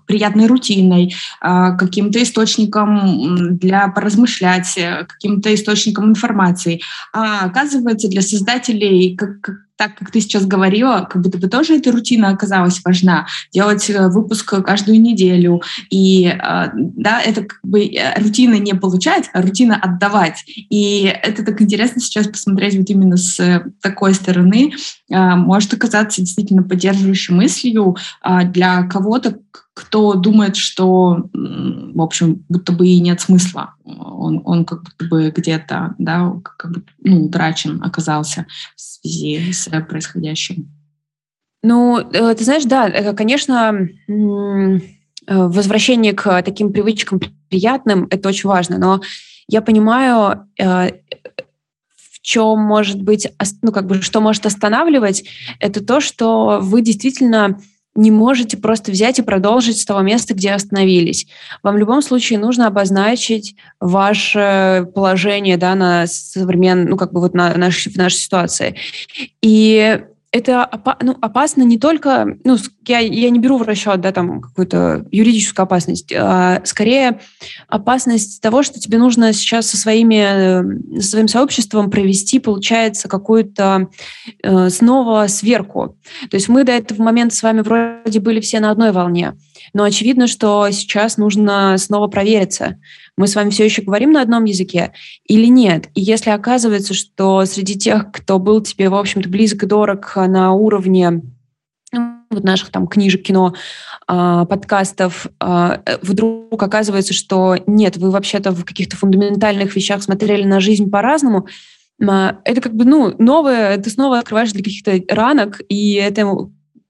приятной 0.07 0.47
рутиной, 0.47 1.12
э, 1.42 1.76
каким-то 1.76 2.23
источником 2.23 3.57
для 3.59 3.88
поразмышлять, 3.88 4.78
каким-то 5.09 5.52
источником 5.52 6.11
информации. 6.11 6.81
А 7.12 7.47
оказывается, 7.47 8.09
для 8.09 8.23
создателей 8.23 9.16
как, 9.16 9.62
так 9.83 9.97
как 9.97 10.12
ты 10.12 10.21
сейчас 10.21 10.47
говорила, 10.47 11.09
как 11.11 11.23
будто 11.23 11.39
бы 11.39 11.49
тоже 11.49 11.77
эта 11.77 11.91
рутина 11.91 12.29
оказалась 12.29 12.81
важна. 12.85 13.27
Делать 13.53 13.91
э, 13.91 14.09
выпуск 14.11 14.62
каждую 14.65 15.01
неделю. 15.01 15.61
И 15.91 16.27
э, 16.27 16.39
да, 16.73 17.21
это 17.21 17.43
как 17.43 17.59
бы 17.65 17.85
э, 17.85 18.17
рутина 18.23 18.61
не 18.61 18.75
получать, 18.75 19.29
а 19.33 19.43
рутина 19.43 19.75
отдавать. 19.75 20.45
И 20.47 21.12
это 21.21 21.45
так 21.45 21.61
интересно 21.61 22.01
сейчас 22.01 22.29
посмотреть 22.29 22.77
вот 22.77 22.89
именно 22.91 23.17
с 23.17 23.65
такой 23.81 24.15
стороны. 24.15 24.73
Может 25.12 25.75
оказаться 25.75 26.23
действительно 26.23 26.62
поддерживающей 26.62 27.35
мыслью 27.35 27.97
для 28.25 28.85
кого-то, 28.85 29.38
кто 29.75 30.14
думает, 30.14 30.57
что, 30.57 31.28
в 31.33 32.00
общем, 32.00 32.45
будто 32.49 32.73
бы 32.73 32.88
и 32.88 33.00
нет 33.00 33.21
смысла. 33.21 33.75
Он, 33.85 34.42
он 34.45 34.64
как 34.64 34.83
будто 34.83 35.07
бы 35.07 35.33
где-то, 35.35 35.95
да, 35.99 36.33
как 36.42 36.73
бы, 36.73 36.83
ну, 37.02 37.26
утрачен 37.26 37.83
оказался 37.83 38.47
в 38.76 38.81
связи 38.81 39.52
с 39.52 39.69
происходящим. 39.88 40.71
Ну, 41.62 41.99
э, 41.99 42.35
ты 42.35 42.45
знаешь, 42.45 42.64
да, 42.64 42.88
э, 42.88 43.14
конечно, 43.14 43.88
э, 44.09 44.78
возвращение 45.26 46.12
к 46.12 46.42
таким 46.42 46.73
привычкам 46.73 47.21
приятным– 47.49 48.09
это 48.11 48.28
очень 48.28 48.49
важно, 48.49 48.78
но 48.78 49.00
я 49.49 49.62
понимаю, 49.62 50.49
в 50.59 50.92
чем 52.23 52.61
может 52.61 53.02
быть, 53.02 53.29
ну, 53.61 53.73
как 53.73 53.87
бы, 53.87 54.00
что 54.00 54.21
может 54.21 54.47
останавливать, 54.47 55.25
это 55.61 55.85
то, 55.85 56.00
что 56.00 56.59
вы 56.62 56.81
действительно 56.81 57.59
не 57.95 58.11
можете 58.11 58.57
просто 58.57 58.91
взять 58.91 59.19
и 59.19 59.23
продолжить 59.23 59.79
с 59.79 59.85
того 59.85 60.00
места, 60.00 60.33
где 60.33 60.52
остановились. 60.52 61.26
Вам 61.62 61.75
в 61.75 61.79
любом 61.79 62.00
случае 62.00 62.38
нужно 62.38 62.67
обозначить 62.67 63.55
ваше 63.81 64.88
положение 64.95 65.59
да, 65.59 65.75
на 65.75 66.07
современ, 66.07 66.88
ну, 66.88 66.97
как 66.97 67.12
бы 67.12 67.21
вот 67.21 67.35
на, 67.35 67.55
наш, 67.55 67.87
в 67.87 67.97
нашей 67.97 68.17
ситуации. 68.17 68.76
И 69.43 70.00
это 70.33 70.65
опа 70.65 70.97
ну, 71.03 71.17
опасно 71.21 71.62
не 71.62 71.79
только, 71.79 72.39
ну, 72.45 72.57
я, 72.87 73.01
я 73.01 73.29
не 73.29 73.39
беру 73.39 73.59
в 73.59 73.62
расчет, 73.62 74.01
да, 74.01 74.12
там, 74.12 74.41
какую-то 74.41 75.07
юридическую 75.12 75.65
опасность, 75.65 76.12
а 76.12 76.62
скорее 76.65 77.21
опасность 77.69 78.41
того, 78.41 78.62
что 78.62 78.81
тебе 78.81 78.97
нужно 78.97 79.35
сейчас 79.35 79.69
со 79.69 79.77
своими, 79.77 80.99
со 80.99 81.11
своим 81.11 81.29
сообществом 81.29 81.91
провести, 81.91 82.41
получается, 82.41 83.09
какую-то 83.09 83.91
э, 84.43 84.71
снова 84.71 85.27
сверку. 85.27 85.99
То 86.31 86.37
есть 86.37 86.49
мы 86.49 86.65
до 86.65 86.73
этого 86.73 87.03
момента 87.03 87.37
с 87.37 87.43
вами 87.43 87.61
вроде 87.61 88.19
были 88.19 88.41
все 88.41 88.61
на 88.61 88.71
одной 88.71 88.93
волне, 88.93 89.35
но 89.75 89.85
очевидно, 89.85 90.27
что 90.29 90.67
сейчас 90.71 91.19
нужно 91.19 91.77
снова 91.77 92.07
провериться 92.07 92.79
мы 93.16 93.26
с 93.26 93.35
вами 93.35 93.50
все 93.50 93.64
еще 93.64 93.83
говорим 93.83 94.12
на 94.12 94.23
одном 94.23 94.45
языке 94.45 94.92
или 95.26 95.47
нет. 95.47 95.88
И 95.95 96.00
если 96.00 96.31
оказывается, 96.31 96.95
что 96.95 97.45
среди 97.45 97.76
тех, 97.76 98.11
кто 98.11 98.38
был 98.38 98.62
тебе, 98.62 98.88
в 98.88 98.95
общем-то, 98.95 99.28
близок 99.28 99.64
и 99.64 99.66
дорог 99.66 100.16
на 100.16 100.52
уровне 100.52 101.23
ну, 101.92 102.23
вот 102.31 102.45
наших 102.45 102.71
там 102.71 102.87
книжек, 102.87 103.23
кино, 103.23 103.54
э, 104.09 104.47
подкастов, 104.49 105.26
э, 105.40 105.99
вдруг 106.00 106.62
оказывается, 106.62 107.12
что 107.12 107.59
нет, 107.66 107.99
вы 107.99 108.11
вообще-то 108.11 108.52
в 108.52 108.64
каких-то 108.64 108.97
фундаментальных 108.97 109.76
вещах 109.76 110.02
смотрели 110.02 110.45
на 110.45 110.61
жизнь 110.61 110.90
по-разному, 110.90 111.49
э, 112.00 112.33
это 112.45 112.61
как 112.62 112.75
бы, 112.75 112.87
ну, 112.87 113.14
новое, 113.19 113.76
ты 113.76 113.90
снова 113.90 114.21
открываешь 114.21 114.52
для 114.52 114.64
каких-то 114.64 114.99
ранок, 115.14 115.61
и 115.69 115.95
это 115.95 116.26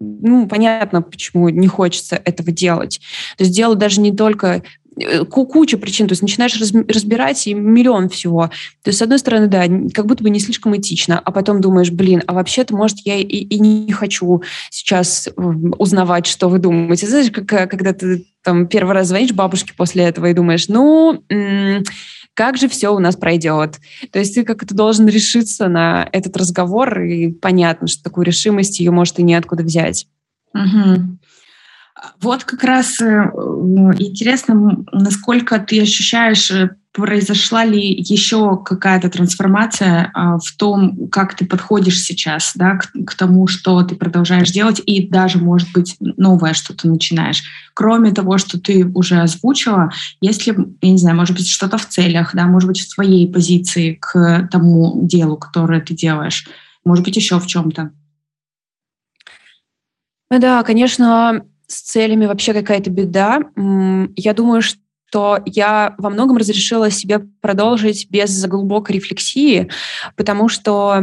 ну, 0.04 0.48
понятно, 0.48 1.00
почему 1.00 1.48
не 1.48 1.68
хочется 1.68 2.20
этого 2.24 2.50
делать. 2.50 3.00
То 3.36 3.44
есть 3.44 3.54
дело 3.54 3.76
даже 3.76 4.00
не 4.00 4.10
только 4.10 4.62
Э, 4.81 4.81
куча 5.30 5.78
причин, 5.78 6.06
то 6.06 6.12
есть 6.12 6.22
начинаешь 6.22 6.58
разбирать 6.60 7.46
и 7.46 7.54
миллион 7.54 8.08
всего. 8.08 8.50
То 8.82 8.88
есть, 8.88 8.98
с 8.98 9.02
одной 9.02 9.18
стороны, 9.18 9.46
да, 9.46 9.64
как 9.92 10.06
будто 10.06 10.22
бы 10.22 10.30
не 10.30 10.40
слишком 10.40 10.76
этично, 10.76 11.18
а 11.18 11.32
потом 11.32 11.60
думаешь, 11.60 11.90
блин, 11.90 12.22
а 12.26 12.34
вообще-то, 12.34 12.76
может, 12.76 12.98
я 13.04 13.16
и, 13.16 13.22
и 13.22 13.58
не 13.58 13.92
хочу 13.92 14.42
сейчас 14.70 15.28
узнавать, 15.36 16.26
что 16.26 16.48
вы 16.48 16.58
думаете. 16.58 17.06
Знаешь, 17.06 17.30
как, 17.30 17.52
э, 17.52 17.66
когда 17.66 17.92
ты 17.92 18.26
там 18.42 18.66
первый 18.66 18.94
раз 18.94 19.08
звонишь 19.08 19.32
бабушке 19.32 19.72
после 19.76 20.04
этого 20.04 20.26
и 20.26 20.34
думаешь, 20.34 20.68
ну, 20.68 21.22
как 22.34 22.56
же 22.56 22.68
все 22.68 22.88
у 22.88 22.98
нас 22.98 23.16
пройдет. 23.16 23.78
То 24.10 24.18
есть 24.18 24.34
ты 24.34 24.44
как-то 24.44 24.74
должен 24.74 25.06
решиться 25.06 25.68
на 25.68 26.08
этот 26.12 26.36
разговор, 26.36 27.00
и 27.00 27.32
понятно, 27.32 27.86
что 27.86 28.02
такую 28.02 28.26
решимость 28.26 28.80
ее 28.80 28.90
может 28.90 29.18
и 29.18 29.22
неоткуда 29.22 29.62
взять. 29.62 30.06
Угу. 30.54 31.18
Вот 32.20 32.44
как 32.44 32.64
раз 32.64 33.00
э, 33.00 33.04
интересно, 33.98 34.84
насколько 34.92 35.58
ты 35.58 35.82
ощущаешь, 35.82 36.50
э, 36.50 36.70
произошла 36.92 37.64
ли 37.64 37.80
еще 37.80 38.62
какая-то 38.62 39.08
трансформация 39.08 40.10
а, 40.12 40.36
в 40.38 40.52
том, 40.58 41.08
как 41.08 41.34
ты 41.34 41.46
подходишь 41.46 42.02
сейчас 42.02 42.52
да, 42.54 42.76
к, 42.76 42.92
к 43.06 43.14
тому, 43.14 43.46
что 43.46 43.82
ты 43.82 43.96
продолжаешь 43.96 44.50
делать, 44.50 44.80
и 44.84 45.08
даже, 45.08 45.38
может 45.38 45.72
быть, 45.72 45.96
новое 46.00 46.52
что-то 46.52 46.88
начинаешь. 46.88 47.44
Кроме 47.72 48.12
того, 48.12 48.36
что 48.36 48.60
ты 48.60 48.84
уже 48.84 49.20
озвучила, 49.20 49.90
если, 50.20 50.54
я 50.82 50.90
не 50.90 50.98
знаю, 50.98 51.16
может 51.16 51.34
быть, 51.34 51.48
что-то 51.48 51.78
в 51.78 51.88
целях, 51.88 52.34
да, 52.34 52.46
может 52.46 52.68
быть, 52.68 52.80
в 52.80 52.90
своей 52.90 53.32
позиции 53.32 53.96
к 53.98 54.48
тому 54.52 55.00
делу, 55.02 55.38
которое 55.38 55.80
ты 55.80 55.94
делаешь, 55.94 56.46
может 56.84 57.04
быть, 57.04 57.16
еще 57.16 57.40
в 57.40 57.46
чем-то. 57.46 57.90
Да, 60.30 60.62
конечно, 60.62 61.44
с 61.72 61.82
целями 61.82 62.26
вообще 62.26 62.52
какая-то 62.52 62.90
беда. 62.90 63.40
Я 64.16 64.34
думаю, 64.34 64.62
что 64.62 65.42
я 65.46 65.94
во 65.98 66.10
многом 66.10 66.36
разрешила 66.36 66.90
себе 66.90 67.20
продолжить 67.40 68.08
без 68.10 68.44
глубокой 68.46 68.96
рефлексии, 68.96 69.70
потому 70.16 70.48
что 70.48 71.02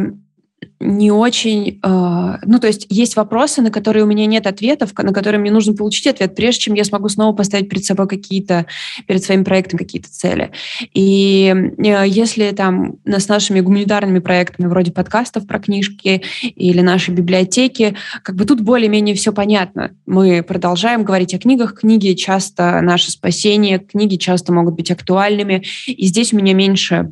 не 0.80 1.12
очень... 1.12 1.80
Э, 1.84 2.38
ну, 2.46 2.60
то 2.60 2.68
есть 2.68 2.88
есть 2.90 3.16
вопросы, 3.16 3.62
на 3.62 3.70
которые 3.72 4.04
у 4.04 4.08
меня 4.08 4.26
нет 4.26 4.48
ответов, 4.48 4.92
на 4.98 5.14
которые 5.14 5.40
мне 5.40 5.52
нужно 5.52 5.74
получить 5.74 6.08
ответ, 6.08 6.36
прежде 6.36 6.62
чем 6.62 6.74
я 6.74 6.84
смогу 6.84 7.10
снова 7.10 7.36
поставить 7.36 7.70
перед 7.70 7.84
собой 7.84 8.08
какие-то, 8.08 8.66
перед 9.06 9.24
своим 9.24 9.44
проектом 9.44 9.78
какие-то 9.78 10.10
цели. 10.10 10.52
И 10.94 11.54
э, 11.78 12.04
если 12.08 12.52
там 12.52 12.96
с 13.06 13.28
нашими 13.28 13.60
гуманитарными 13.60 14.20
проектами, 14.20 14.68
вроде 14.68 14.92
подкастов 14.92 15.48
про 15.48 15.60
книжки 15.60 16.24
или 16.42 16.82
нашей 16.82 17.14
библиотеки, 17.14 17.96
как 18.24 18.36
бы 18.36 18.46
тут 18.46 18.62
более-менее 18.62 19.16
все 19.16 19.34
понятно. 19.34 19.92
Мы 20.06 20.44
продолжаем 20.44 21.04
говорить 21.04 21.34
о 21.34 21.40
книгах. 21.40 21.80
Книги 21.80 22.14
часто 22.14 22.80
наше 22.82 23.12
спасение, 23.12 23.80
книги 23.80 24.16
часто 24.16 24.54
могут 24.54 24.76
быть 24.76 24.92
актуальными. 24.92 25.64
И 25.88 26.06
здесь 26.08 26.34
у 26.34 26.38
меня 26.38 26.54
меньше 26.54 27.12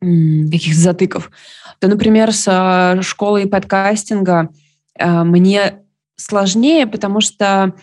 каких-то 0.00 0.80
затыков. 0.80 1.30
То, 1.78 1.88
например, 1.88 2.32
с 2.32 2.46
э, 2.48 3.02
школой 3.02 3.46
подкастинга 3.46 4.48
э, 4.98 5.24
мне 5.24 5.82
сложнее, 6.16 6.86
потому 6.86 7.20
что 7.20 7.74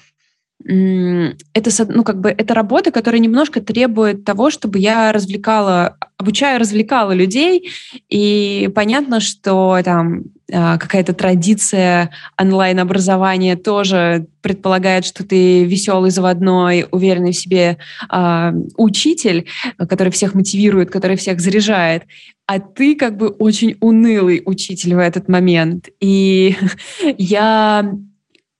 это, 0.63 1.85
ну, 1.87 2.03
как 2.03 2.19
бы, 2.19 2.29
это 2.29 2.53
работа, 2.53 2.91
которая 2.91 3.21
немножко 3.21 3.61
требует 3.61 4.25
того, 4.25 4.49
чтобы 4.49 4.79
я 4.79 5.11
развлекала, 5.11 5.97
обучаю, 6.17 6.59
развлекала 6.59 7.11
людей, 7.11 7.69
и 8.09 8.69
понятно, 8.73 9.19
что 9.19 9.79
там 9.85 10.23
а, 10.51 10.77
какая-то 10.77 11.13
традиция 11.13 12.09
онлайн-образования 12.39 13.55
тоже 13.55 14.27
предполагает, 14.41 15.05
что 15.05 15.23
ты 15.25 15.63
веселый, 15.65 16.09
заводной, 16.09 16.85
уверенный 16.91 17.33
в 17.33 17.37
себе 17.37 17.77
э, 18.09 18.51
учитель, 18.77 19.47
который 19.77 20.11
всех 20.11 20.35
мотивирует, 20.35 20.89
который 20.89 21.17
всех 21.17 21.41
заряжает, 21.41 22.03
а 22.45 22.59
ты 22.59 22.95
как 22.95 23.17
бы 23.17 23.27
очень 23.27 23.75
унылый 23.81 24.41
учитель 24.45 24.95
в 24.95 24.99
этот 24.99 25.27
момент. 25.27 25.89
И 25.99 26.55
я 27.17 27.91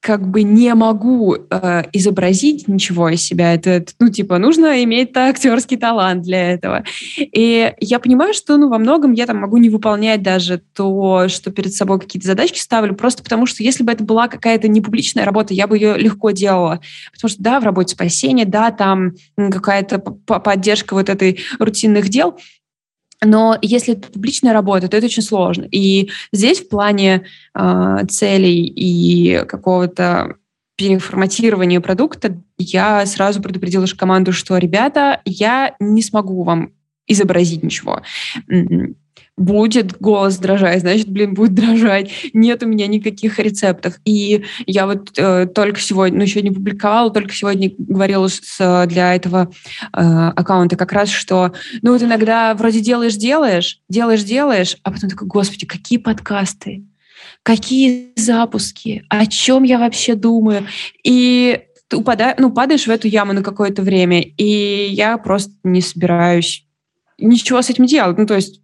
как 0.07 0.25
бы 0.25 0.43
не 0.43 0.73
могу 0.73 1.35
э, 1.35 1.83
изобразить 1.91 2.69
ничего 2.69 3.09
из 3.09 3.21
себя. 3.21 3.53
Это, 3.53 3.83
ну, 3.99 4.07
типа, 4.07 4.37
нужно 4.37 4.81
иметь 4.85 5.09
актерский 5.17 5.75
талант 5.75 6.21
для 6.23 6.53
этого. 6.53 6.85
И 7.17 7.73
я 7.81 7.99
понимаю, 7.99 8.33
что, 8.33 8.55
ну, 8.55 8.69
во 8.69 8.77
многом 8.77 9.11
я 9.11 9.25
там 9.25 9.35
могу 9.35 9.57
не 9.57 9.69
выполнять 9.69 10.21
даже 10.21 10.61
то, 10.73 11.27
что 11.27 11.51
перед 11.51 11.73
собой 11.73 11.99
какие-то 11.99 12.25
задачки 12.25 12.57
ставлю, 12.57 12.95
просто 12.95 13.21
потому 13.21 13.45
что 13.47 13.63
если 13.63 13.83
бы 13.83 13.91
это 13.91 14.05
была 14.05 14.29
какая-то 14.29 14.69
непубличная 14.69 15.25
работа, 15.25 15.53
я 15.53 15.67
бы 15.67 15.75
ее 15.75 15.97
легко 15.97 16.31
делала. 16.31 16.79
Потому 17.11 17.29
что, 17.29 17.43
да, 17.43 17.59
в 17.59 17.65
работе 17.65 17.93
спасения, 17.93 18.45
да, 18.45 18.71
там 18.71 19.11
какая-то 19.35 19.99
поддержка 19.99 20.93
вот 20.93 21.09
этой 21.09 21.41
рутинных 21.59 22.07
дел, 22.07 22.39
но 23.23 23.57
если 23.61 23.95
это 23.95 24.11
публичная 24.11 24.53
работа, 24.53 24.87
то 24.87 24.97
это 24.97 25.07
очень 25.07 25.23
сложно. 25.23 25.67
И 25.71 26.09
здесь 26.31 26.59
в 26.59 26.69
плане 26.69 27.25
э, 27.53 27.97
целей 28.09 28.65
и 28.65 29.43
какого-то 29.45 30.35
переформатирования 30.75 31.81
продукта 31.81 32.39
я 32.57 33.05
сразу 33.05 33.41
предупредила 33.41 33.87
команду, 33.97 34.31
что, 34.31 34.57
ребята, 34.57 35.21
я 35.25 35.75
не 35.79 36.03
смогу 36.03 36.43
вам 36.43 36.73
изобразить 37.07 37.63
ничего 37.63 38.01
будет 39.37 39.99
голос 39.99 40.37
дрожать, 40.37 40.81
значит, 40.81 41.09
блин, 41.09 41.35
будет 41.35 41.53
дрожать. 41.53 42.09
Нет 42.33 42.63
у 42.63 42.67
меня 42.67 42.87
никаких 42.87 43.39
рецептов. 43.39 43.99
И 44.03 44.43
я 44.65 44.87
вот 44.87 45.11
э, 45.17 45.45
только 45.45 45.79
сегодня, 45.79 46.17
ну, 46.17 46.23
еще 46.23 46.41
не 46.41 46.51
публиковала, 46.51 47.11
только 47.11 47.33
сегодня 47.33 47.71
говорила 47.77 48.27
с, 48.27 48.85
для 48.87 49.15
этого 49.15 49.51
э, 49.93 49.99
аккаунта 50.01 50.75
как 50.75 50.91
раз, 50.91 51.09
что, 51.09 51.53
ну, 51.83 51.93
вот 51.93 52.01
иногда 52.01 52.53
вроде 52.55 52.79
делаешь-делаешь, 52.79 53.79
делаешь-делаешь, 53.89 54.77
а 54.83 54.91
потом 54.91 55.09
такой, 55.09 55.27
господи, 55.27 55.65
какие 55.65 55.99
подкасты? 55.99 56.83
какие 57.43 58.11
запуски, 58.17 59.05
о 59.07 59.25
чем 59.25 59.63
я 59.63 59.79
вообще 59.79 60.15
думаю. 60.15 60.67
И 61.05 61.61
ты 61.87 61.95
упада... 61.95 62.35
ну, 62.37 62.51
падаешь 62.51 62.87
в 62.87 62.89
эту 62.89 63.07
яму 63.07 63.31
на 63.31 63.41
какое-то 63.41 63.83
время, 63.83 64.21
и 64.21 64.89
я 64.91 65.17
просто 65.17 65.53
не 65.63 65.79
собираюсь 65.79 66.65
ничего 67.17 67.61
с 67.61 67.69
этим 67.69 67.85
делать. 67.85 68.17
Ну, 68.17 68.25
то 68.25 68.35
есть 68.35 68.61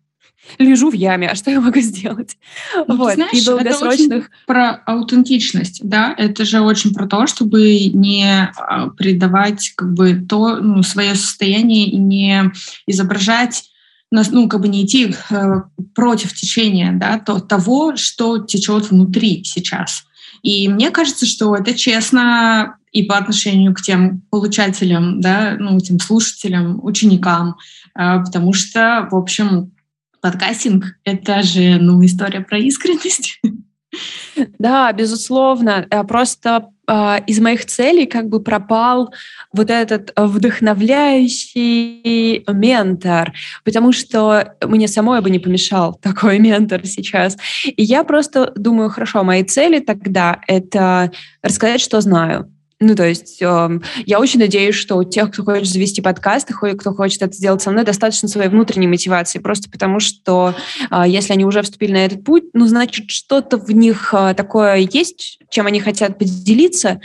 лежу 0.57 0.89
в 0.89 0.93
яме, 0.93 1.29
а 1.29 1.35
что 1.35 1.51
я 1.51 1.61
могу 1.61 1.79
сделать? 1.79 2.37
Ну, 2.87 2.97
вот. 2.97 3.15
знаешь, 3.15 3.33
и 3.33 3.45
долгосрочных... 3.45 4.25
это 4.25 4.29
про 4.45 4.69
аутентичность, 4.85 5.81
да, 5.83 6.13
это 6.17 6.45
же 6.45 6.61
очень 6.61 6.93
про 6.93 7.07
то, 7.07 7.27
чтобы 7.27 7.79
не 7.93 8.51
а, 8.55 8.89
придавать 8.89 9.73
как 9.75 9.93
бы 9.93 10.15
то, 10.15 10.57
ну, 10.57 10.83
свое 10.83 11.15
состояние 11.15 11.87
и 11.87 11.97
не 11.97 12.51
изображать 12.87 13.69
ну, 14.11 14.47
как 14.47 14.61
бы 14.61 14.67
не 14.67 14.85
идти 14.85 15.15
э, 15.31 15.61
против 15.95 16.33
течения, 16.35 16.91
да, 16.93 17.17
то, 17.17 17.39
того, 17.39 17.95
что 17.95 18.37
течет 18.37 18.91
внутри 18.91 19.43
сейчас. 19.43 20.03
И 20.43 20.67
мне 20.67 20.91
кажется, 20.91 21.25
что 21.25 21.55
это 21.55 21.73
честно 21.73 22.75
и 22.91 23.03
по 23.03 23.17
отношению 23.17 23.73
к 23.73 23.81
тем 23.81 24.21
получателям, 24.29 25.19
да, 25.19 25.55
ну, 25.59 25.79
тем 25.79 25.99
слушателям, 25.99 26.79
ученикам, 26.83 27.55
э, 27.97 28.19
потому 28.23 28.53
что, 28.53 29.07
в 29.09 29.15
общем, 29.15 29.71
подкастинг— 30.23 30.85
это 31.03 31.43
же, 31.43 31.77
ну, 31.79 32.03
история 32.03 32.39
про 32.39 32.57
искренность. 32.57 33.39
Да, 34.57 34.91
безусловно. 34.93 35.85
Э, 35.91 36.03
просто 36.03 36.69
э, 36.87 37.17
из 37.27 37.39
моих 37.39 37.65
целей 37.65 38.07
как 38.07 38.29
бы 38.29 38.41
пропал 38.41 39.13
вот 39.51 39.69
этот 39.69 40.11
вдохновляющий 40.15 42.43
ментор, 42.51 43.33
потому 43.63 43.91
что 43.91 44.55
мне 44.65 44.87
самой 44.87 45.21
бы 45.21 45.29
не 45.29 45.39
помешал 45.39 45.93
такой 45.93 46.39
ментор 46.47 46.87
сейчас. 46.87 47.37
И 47.65 47.83
я 47.83 48.03
просто 48.03 48.51
думаю, 48.55 48.89
хорошо, 48.89 49.23
мои 49.23 49.43
цели 49.43 49.77
тогда— 49.79 50.41
это 50.47 51.11
рассказать, 51.43 51.81
что 51.81 52.01
знаю, 52.01 52.51
ну, 52.83 52.95
то 52.95 53.07
есть 53.07 53.41
э, 53.41 53.79
я 54.05 54.19
очень 54.19 54.39
надеюсь, 54.39 54.75
что 54.75 54.97
у 54.97 55.03
тех, 55.03 55.31
кто 55.31 55.43
хочет 55.43 55.67
завести 55.67 56.01
подкаст, 56.01 56.49
и 56.49 56.53
кто 56.53 56.93
хочет 56.93 57.21
это 57.21 57.33
сделать 57.33 57.61
со 57.61 57.71
мной, 57.71 57.85
достаточно 57.85 58.27
своей 58.27 58.49
внутренней 58.49 58.87
мотивации, 58.87 59.39
просто 59.39 59.69
потому 59.69 59.99
что 59.99 60.53
э, 60.91 61.03
если 61.07 61.33
они 61.33 61.45
уже 61.45 61.61
вступили 61.61 61.93
на 61.93 62.05
этот 62.05 62.23
путь, 62.23 62.43
ну, 62.53 62.67
значит, 62.67 63.09
что-то 63.09 63.57
в 63.57 63.71
них 63.71 64.13
э, 64.13 64.33
такое 64.35 64.87
есть, 64.91 65.39
чем 65.49 65.67
они 65.67 65.79
хотят 65.79 66.17
поделиться, 66.17 66.99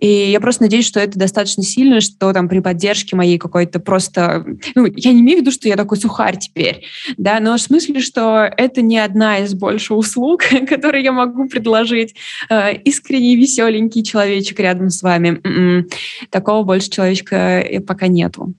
и 0.00 0.30
я 0.30 0.40
просто 0.40 0.64
надеюсь, 0.64 0.86
что 0.86 1.00
это 1.00 1.18
достаточно 1.18 1.62
сильно, 1.62 2.00
что 2.00 2.32
там 2.32 2.48
при 2.48 2.60
поддержке 2.60 3.16
моей 3.16 3.38
какой-то 3.38 3.80
просто... 3.80 4.44
Ну, 4.74 4.86
я 4.94 5.12
не 5.12 5.20
имею 5.20 5.38
в 5.38 5.40
виду, 5.42 5.50
что 5.50 5.68
я 5.68 5.76
такой 5.76 5.96
сухарь 5.96 6.38
теперь, 6.38 6.84
да, 7.16 7.40
но 7.40 7.56
в 7.56 7.60
смысле, 7.60 8.00
что 8.00 8.50
это 8.56 8.82
не 8.82 8.98
одна 8.98 9.38
из 9.38 9.54
больше 9.54 9.94
услуг, 9.94 10.42
которые 10.68 11.02
я 11.02 11.12
могу 11.12 11.48
предложить. 11.48 12.14
Э, 12.50 12.74
искренний, 12.74 13.36
веселенький 13.36 14.02
человечек 14.02 14.60
рядом 14.60 14.90
с 14.90 15.02
вами. 15.02 15.40
М-м. 15.42 15.88
Такого 16.30 16.62
больше 16.62 16.90
человечка 16.90 17.64
пока 17.86 18.06
нету. 18.06 18.54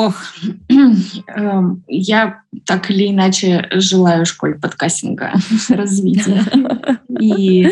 Ох, 0.00 0.14
эм, 1.36 1.84
я 1.88 2.40
так 2.64 2.90
или 2.90 3.10
иначе 3.10 3.68
желаю 3.72 4.24
школе 4.24 4.54
подкастинга 4.54 5.32
развития 5.68 6.42
и 7.20 7.68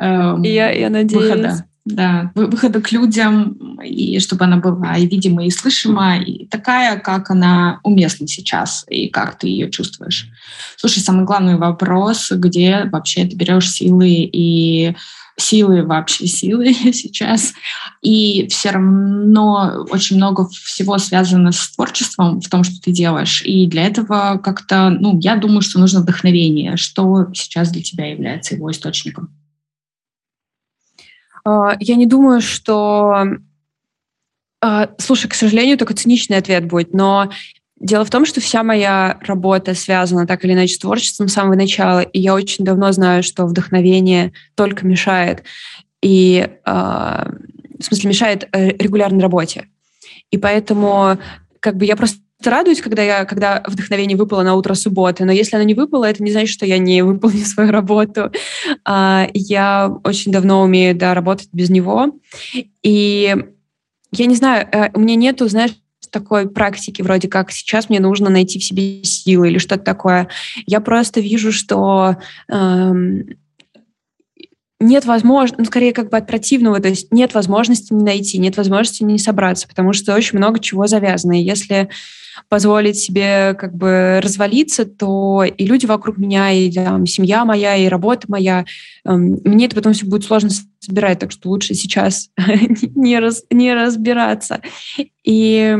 эм, 0.00 0.42
я, 0.42 0.70
я 0.70 0.90
надеюсь. 0.90 1.24
выхода. 1.24 1.64
Да, 1.84 2.30
выхода 2.36 2.80
к 2.80 2.92
людям, 2.92 3.80
и 3.82 4.20
чтобы 4.20 4.44
она 4.44 4.58
была 4.58 4.96
и 4.96 5.06
видима, 5.08 5.44
и 5.44 5.50
слышима, 5.50 6.18
и 6.18 6.46
такая, 6.46 6.96
как 7.00 7.28
она 7.30 7.80
уместна 7.82 8.28
сейчас, 8.28 8.84
и 8.88 9.08
как 9.08 9.36
ты 9.36 9.48
ее 9.48 9.68
чувствуешь. 9.68 10.28
Слушай, 10.76 11.00
самый 11.00 11.24
главный 11.24 11.56
вопрос, 11.56 12.30
где 12.30 12.84
вообще 12.92 13.24
ты 13.24 13.34
берешь 13.34 13.68
силы 13.68 14.10
и 14.10 14.94
силы 15.36 15.84
вообще 15.84 16.26
силы 16.26 16.72
сейчас. 16.92 17.54
И 18.02 18.46
все 18.48 18.70
равно 18.70 19.86
очень 19.90 20.16
много 20.16 20.48
всего 20.48 20.98
связано 20.98 21.52
с 21.52 21.74
творчеством 21.74 22.40
в 22.40 22.48
том, 22.48 22.64
что 22.64 22.80
ты 22.80 22.92
делаешь. 22.92 23.42
И 23.44 23.66
для 23.66 23.86
этого 23.86 24.40
как-то, 24.42 24.90
ну, 24.90 25.18
я 25.20 25.36
думаю, 25.36 25.62
что 25.62 25.78
нужно 25.78 26.00
вдохновение. 26.00 26.76
Что 26.76 27.28
сейчас 27.34 27.70
для 27.70 27.82
тебя 27.82 28.06
является 28.06 28.54
его 28.54 28.70
источником? 28.70 29.30
А, 31.44 31.76
я 31.80 31.96
не 31.96 32.06
думаю, 32.06 32.40
что... 32.40 33.24
А, 34.60 34.90
слушай, 34.98 35.28
к 35.28 35.34
сожалению, 35.34 35.76
только 35.76 35.94
циничный 35.94 36.36
ответ 36.36 36.66
будет, 36.66 36.94
но 36.94 37.30
Дело 37.82 38.04
в 38.04 38.10
том, 38.10 38.24
что 38.24 38.40
вся 38.40 38.62
моя 38.62 39.18
работа 39.22 39.74
связана 39.74 40.24
так 40.24 40.44
или 40.44 40.52
иначе 40.52 40.74
с 40.74 40.78
творчеством 40.78 41.26
с 41.26 41.32
самого 41.32 41.56
начала, 41.56 41.98
и 41.98 42.20
я 42.20 42.32
очень 42.32 42.64
давно 42.64 42.92
знаю, 42.92 43.24
что 43.24 43.44
вдохновение 43.44 44.32
только 44.54 44.86
мешает, 44.86 45.42
и 46.00 46.48
э, 46.64 46.70
в 46.70 47.82
смысле 47.82 48.08
мешает 48.08 48.48
э, 48.52 48.68
регулярной 48.78 49.20
работе. 49.20 49.66
И 50.30 50.38
поэтому 50.38 51.18
как 51.58 51.76
бы 51.76 51.84
я 51.84 51.96
просто 51.96 52.20
радуюсь, 52.44 52.80
когда, 52.80 53.02
я, 53.02 53.24
когда 53.24 53.64
вдохновение 53.66 54.16
выпало 54.16 54.42
на 54.42 54.54
утро 54.54 54.74
субботы, 54.74 55.24
но 55.24 55.32
если 55.32 55.56
оно 55.56 55.64
не 55.64 55.74
выпало, 55.74 56.04
это 56.04 56.22
не 56.22 56.30
значит, 56.30 56.50
что 56.50 56.64
я 56.64 56.78
не 56.78 57.02
выполню 57.02 57.38
свою 57.44 57.72
работу. 57.72 58.30
А, 58.84 59.26
я 59.34 59.92
очень 60.04 60.30
давно 60.30 60.62
умею 60.62 60.94
да, 60.94 61.14
работать 61.14 61.48
без 61.52 61.68
него. 61.68 62.12
И 62.84 63.36
я 64.12 64.26
не 64.26 64.36
знаю, 64.36 64.68
э, 64.70 64.90
у 64.94 65.00
меня 65.00 65.16
нету, 65.16 65.48
знаешь, 65.48 65.72
такой 66.12 66.48
практики, 66.48 67.02
вроде 67.02 67.28
как 67.28 67.50
сейчас 67.50 67.88
мне 67.88 67.98
нужно 67.98 68.30
найти 68.30 68.58
в 68.58 68.64
себе 68.64 69.02
силы 69.02 69.48
или 69.48 69.58
что-то 69.58 69.82
такое. 69.82 70.28
Я 70.66 70.80
просто 70.80 71.20
вижу, 71.20 71.50
что 71.50 72.16
эм, 72.48 73.36
нет 74.82 75.04
возможности, 75.04 75.60
ну, 75.60 75.64
скорее 75.64 75.92
как 75.92 76.10
бы 76.10 76.16
от 76.16 76.26
противного, 76.26 76.80
то 76.80 76.88
есть 76.88 77.12
нет 77.12 77.34
возможности 77.34 77.92
не 77.92 78.04
найти, 78.04 78.38
нет 78.38 78.56
возможности 78.56 79.02
не 79.02 79.18
собраться, 79.18 79.68
потому 79.68 79.92
что 79.92 80.14
очень 80.14 80.38
много 80.38 80.58
чего 80.58 80.86
завязано. 80.86 81.40
И 81.40 81.44
если 81.44 81.88
позволить 82.48 82.96
себе 82.96 83.54
как 83.54 83.74
бы 83.74 84.20
развалиться, 84.22 84.84
то 84.84 85.44
и 85.44 85.64
люди 85.64 85.86
вокруг 85.86 86.18
меня, 86.18 86.50
и 86.50 86.70
там, 86.70 87.06
семья 87.06 87.44
моя, 87.44 87.76
и 87.76 87.88
работа 87.88 88.26
моя, 88.28 88.64
эм, 89.04 89.38
мне 89.44 89.66
это 89.66 89.76
потом 89.76 89.92
все 89.92 90.06
будет 90.06 90.24
сложно 90.24 90.50
собирать, 90.80 91.18
так 91.18 91.30
что 91.30 91.48
лучше 91.48 91.74
сейчас 91.74 92.30
не, 92.94 93.18
раз, 93.18 93.44
не 93.50 93.74
разбираться. 93.74 94.60
И 95.24 95.78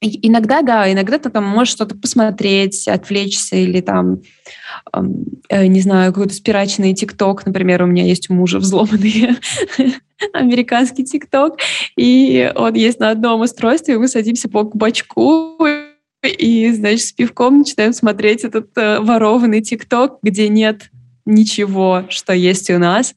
Иногда, 0.00 0.62
да, 0.62 0.90
иногда 0.92 1.18
ты 1.18 1.28
там 1.28 1.44
можешь 1.44 1.72
что-то 1.72 1.96
посмотреть, 1.96 2.86
отвлечься 2.86 3.56
или 3.56 3.80
там, 3.80 4.22
э, 5.48 5.66
не 5.66 5.80
знаю, 5.80 6.12
какой-то 6.12 6.34
спирачный 6.34 6.94
ТикТок, 6.94 7.44
например, 7.44 7.82
у 7.82 7.86
меня 7.86 8.04
есть 8.04 8.30
у 8.30 8.34
мужа 8.34 8.60
взломанный 8.60 9.36
американский 10.32 11.04
ТикТок, 11.04 11.58
и 11.96 12.52
он 12.54 12.74
есть 12.74 13.00
на 13.00 13.10
одном 13.10 13.40
устройстве, 13.40 13.94
и 13.94 13.96
мы 13.96 14.06
садимся 14.06 14.48
по 14.48 14.62
бачку 14.62 15.58
и, 16.22 16.70
значит, 16.70 17.00
с 17.00 17.12
пивком 17.12 17.58
начинаем 17.58 17.92
смотреть 17.92 18.44
этот 18.44 18.70
э, 18.76 19.00
ворованный 19.00 19.62
ТикТок, 19.62 20.18
где 20.22 20.48
нет 20.48 20.90
ничего, 21.28 22.04
что 22.08 22.32
есть 22.32 22.70
у 22.70 22.78
нас, 22.78 23.14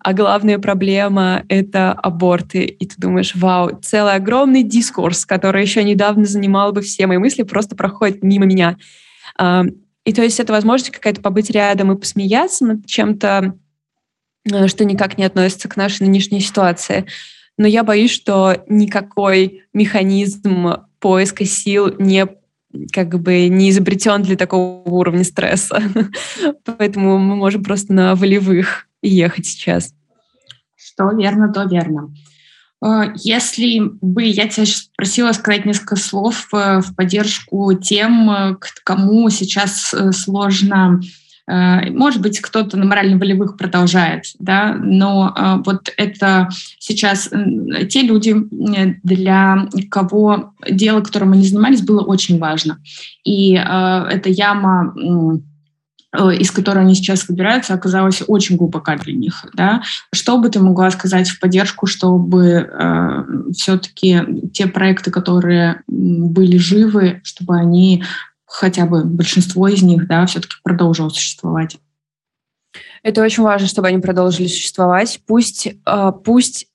а 0.00 0.12
главная 0.12 0.58
проблема— 0.58 1.44
это 1.48 1.92
аборты. 1.92 2.64
И 2.64 2.86
ты 2.86 2.94
думаешь, 2.98 3.34
вау, 3.34 3.78
целый 3.82 4.14
огромный 4.14 4.62
дискурс, 4.62 5.24
который 5.24 5.62
еще 5.62 5.82
недавно 5.82 6.24
занимал 6.24 6.72
бы 6.72 6.82
все 6.82 7.06
мои 7.06 7.18
мысли, 7.18 7.42
просто 7.42 7.74
проходит 7.74 8.22
мимо 8.22 8.44
меня. 8.44 8.76
И 10.06 10.12
то 10.12 10.22
есть 10.22 10.38
это 10.38 10.52
возможность 10.52 10.92
какая-то 10.92 11.20
побыть 11.20 11.50
рядом 11.50 11.90
и 11.90 11.98
посмеяться 11.98 12.64
над 12.64 12.86
чем-то, 12.86 13.56
э, 14.44 14.68
что 14.68 14.84
никак 14.84 15.18
не 15.18 15.24
относится 15.24 15.68
к 15.68 15.76
нашей 15.76 16.06
нынешней 16.06 16.40
ситуации. 16.40 17.06
Но 17.58 17.66
я 17.66 17.82
боюсь, 17.82 18.12
что 18.12 18.64
никакой 18.68 19.64
механизм 19.72 20.76
поиска 21.00 21.44
сил 21.44 21.92
не 21.98 22.24
как 22.92 23.20
бы 23.20 23.48
не 23.48 23.70
изобретен 23.70 24.22
для 24.22 24.36
такого 24.36 24.82
уровня 24.84 25.24
стресса. 25.24 25.82
Поэтому 26.64 27.18
мы 27.18 27.36
можем 27.36 27.62
просто 27.62 27.92
на 27.92 28.14
волевых 28.14 28.86
ехать 29.02 29.46
сейчас. 29.46 29.94
Что 30.76 31.10
верно, 31.12 31.52
то 31.52 31.64
верно. 31.64 32.14
Э, 32.84 33.12
если 33.16 33.80
бы 34.00 34.24
я 34.24 34.48
тебя 34.48 34.66
сейчас 34.66 34.90
просила 34.96 35.32
сказать 35.32 35.64
несколько 35.64 35.96
слов 35.96 36.48
э, 36.52 36.80
в 36.80 36.94
поддержку 36.94 37.72
тем, 37.74 38.30
э, 38.30 38.56
кому 38.84 39.30
сейчас 39.30 39.94
сложно 40.12 41.00
Э, 41.00 41.25
может 41.46 42.20
быть, 42.20 42.40
кто-то 42.40 42.76
на 42.76 42.84
морально-волевых 42.86 43.56
продолжает, 43.56 44.24
да, 44.40 44.74
но 44.74 45.32
э, 45.36 45.62
вот 45.64 45.92
это 45.96 46.48
сейчас 46.78 47.30
те 47.88 48.02
люди, 48.02 48.34
для 49.02 49.68
кого 49.90 50.54
дело, 50.68 51.00
которым 51.02 51.32
они 51.32 51.44
занимались, 51.46 51.82
было 51.82 52.02
очень 52.02 52.38
важно. 52.38 52.78
И 53.24 53.54
э, 53.54 53.60
эта 54.10 54.28
яма 54.28 54.94
из 56.16 56.50
которой 56.50 56.78
они 56.78 56.94
сейчас 56.94 57.28
выбираются, 57.28 57.74
оказалась 57.74 58.22
очень 58.26 58.56
глубока 58.56 58.96
для 58.96 59.12
них. 59.12 59.44
Да? 59.52 59.82
Что 60.14 60.38
бы 60.38 60.48
ты 60.48 60.60
могла 60.60 60.90
сказать 60.90 61.28
в 61.28 61.38
поддержку, 61.38 61.86
чтобы 61.86 62.42
э, 62.42 63.24
все-таки 63.52 64.22
те 64.54 64.66
проекты, 64.66 65.10
которые 65.10 65.82
были 65.86 66.56
живы, 66.56 67.20
чтобы 67.22 67.56
они 67.56 68.02
хотя 68.46 68.86
бы 68.86 69.04
большинство 69.04 69.68
из 69.68 69.82
них, 69.82 70.06
да, 70.06 70.24
все-таки 70.26 70.54
продолжило 70.62 71.08
существовать. 71.08 71.78
Это 73.02 73.22
очень 73.22 73.42
важно, 73.42 73.68
чтобы 73.68 73.88
они 73.88 73.98
продолжили 73.98 74.46
существовать. 74.46 75.20
Пусть, 75.26 75.68
а, 75.84 76.12
пусть 76.12 76.68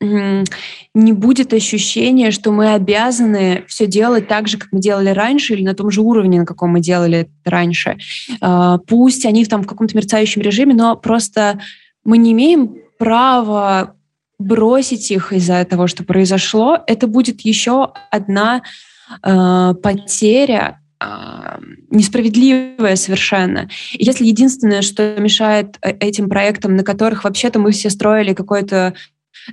не 0.00 1.12
будет 1.12 1.52
ощущения, 1.52 2.32
что 2.32 2.50
мы 2.50 2.74
обязаны 2.74 3.64
все 3.68 3.86
делать 3.86 4.26
так 4.26 4.48
же, 4.48 4.58
как 4.58 4.72
мы 4.72 4.80
делали 4.80 5.10
раньше, 5.10 5.54
или 5.54 5.62
на 5.62 5.74
том 5.74 5.90
же 5.90 6.00
уровне, 6.00 6.40
на 6.40 6.46
каком 6.46 6.70
мы 6.70 6.80
делали 6.80 7.30
раньше. 7.44 7.98
А, 8.40 8.78
пусть 8.78 9.24
они 9.26 9.44
там 9.44 9.62
в 9.62 9.66
каком-то 9.66 9.96
мерцающем 9.96 10.42
режиме, 10.42 10.74
но 10.74 10.96
просто 10.96 11.60
мы 12.04 12.18
не 12.18 12.32
имеем 12.32 12.76
права 12.98 13.94
бросить 14.38 15.10
их 15.10 15.32
из-за 15.32 15.64
того, 15.64 15.86
что 15.86 16.04
произошло. 16.04 16.78
Это 16.86 17.06
будет 17.06 17.42
еще 17.42 17.92
одна 18.10 18.62
э, 19.22 19.74
потеря 19.82 20.81
несправедливая 21.90 22.96
совершенно. 22.96 23.68
И 23.92 24.04
если 24.04 24.24
единственное, 24.24 24.82
что 24.82 25.16
мешает 25.18 25.78
э, 25.82 25.92
этим 26.00 26.28
проектам, 26.28 26.76
на 26.76 26.84
которых 26.84 27.24
вообще-то 27.24 27.58
мы 27.58 27.72
все 27.72 27.90
строили 27.90 28.34
какой-то 28.34 28.94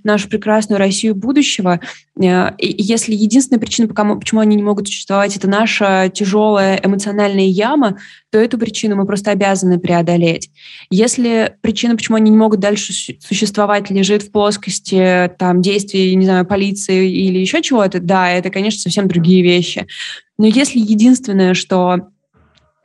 нашу 0.04 0.30
прекрасную 0.30 0.80
Россию 0.80 1.15
будущего. 1.15 1.80
Э, 2.21 2.56
и 2.58 2.82
если 2.82 3.13
единственная 3.13 3.60
причина, 3.60 3.88
почему 3.88 4.41
они 4.41 4.56
не 4.56 4.63
могут 4.63 4.88
существовать, 4.88 5.36
это 5.36 5.47
наша 5.47 6.10
тяжелая 6.13 6.80
эмоциональная 6.84 7.45
яма, 7.45 7.97
то 8.32 8.38
эту 8.38 8.58
причину 8.58 8.95
мы 8.95 9.06
просто 9.06 9.32
обязаны 9.32 9.80
преодолеть. 9.80 10.49
Если 10.89 11.56
причина, 11.62 11.95
почему 11.95 12.17
они 12.17 12.30
не 12.32 12.38
могут 12.38 12.60
дальше 12.60 12.93
существовать, 12.93 13.89
лежит 13.89 14.23
в 14.23 14.32
плоскости 14.32 15.32
там, 15.38 15.62
действий, 15.62 16.15
не 16.15 16.25
знаю, 16.25 16.45
полиции 16.45 17.12
или 17.12 17.39
еще 17.39 17.62
чего-то, 17.62 17.99
да, 17.99 18.30
это, 18.32 18.49
конечно, 18.49 18.82
совсем 18.82 19.08
другие 19.08 19.43
вещи. 19.43 19.88
Но 20.38 20.45
если 20.45 20.80
единственное, 20.80 21.54
что 21.54 22.10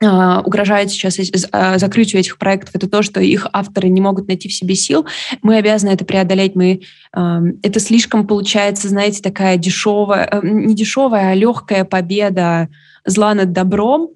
угрожает 0.05 0.91
сейчас 0.91 1.19
а, 1.51 1.77
закрытию 1.77 2.19
этих 2.19 2.37
проектов, 2.37 2.75
это 2.75 2.89
то, 2.89 3.01
что 3.01 3.19
их 3.19 3.47
авторы 3.53 3.89
не 3.89 4.01
могут 4.01 4.27
найти 4.27 4.49
в 4.49 4.53
себе 4.53 4.75
сил. 4.75 5.05
Мы 5.41 5.57
обязаны 5.57 5.91
это 5.91 6.05
преодолеть. 6.05 6.55
Мы, 6.55 6.81
это 7.11 7.79
слишком 7.79 8.27
получается, 8.27 8.87
знаете, 8.87 9.21
такая 9.21 9.57
дешевая, 9.57 10.27
э, 10.31 10.39
не 10.43 10.75
дешевая, 10.75 11.31
а 11.31 11.35
легкая 11.35 11.85
победа 11.85 12.69
зла 13.05 13.33
над 13.33 13.51
добром. 13.51 14.09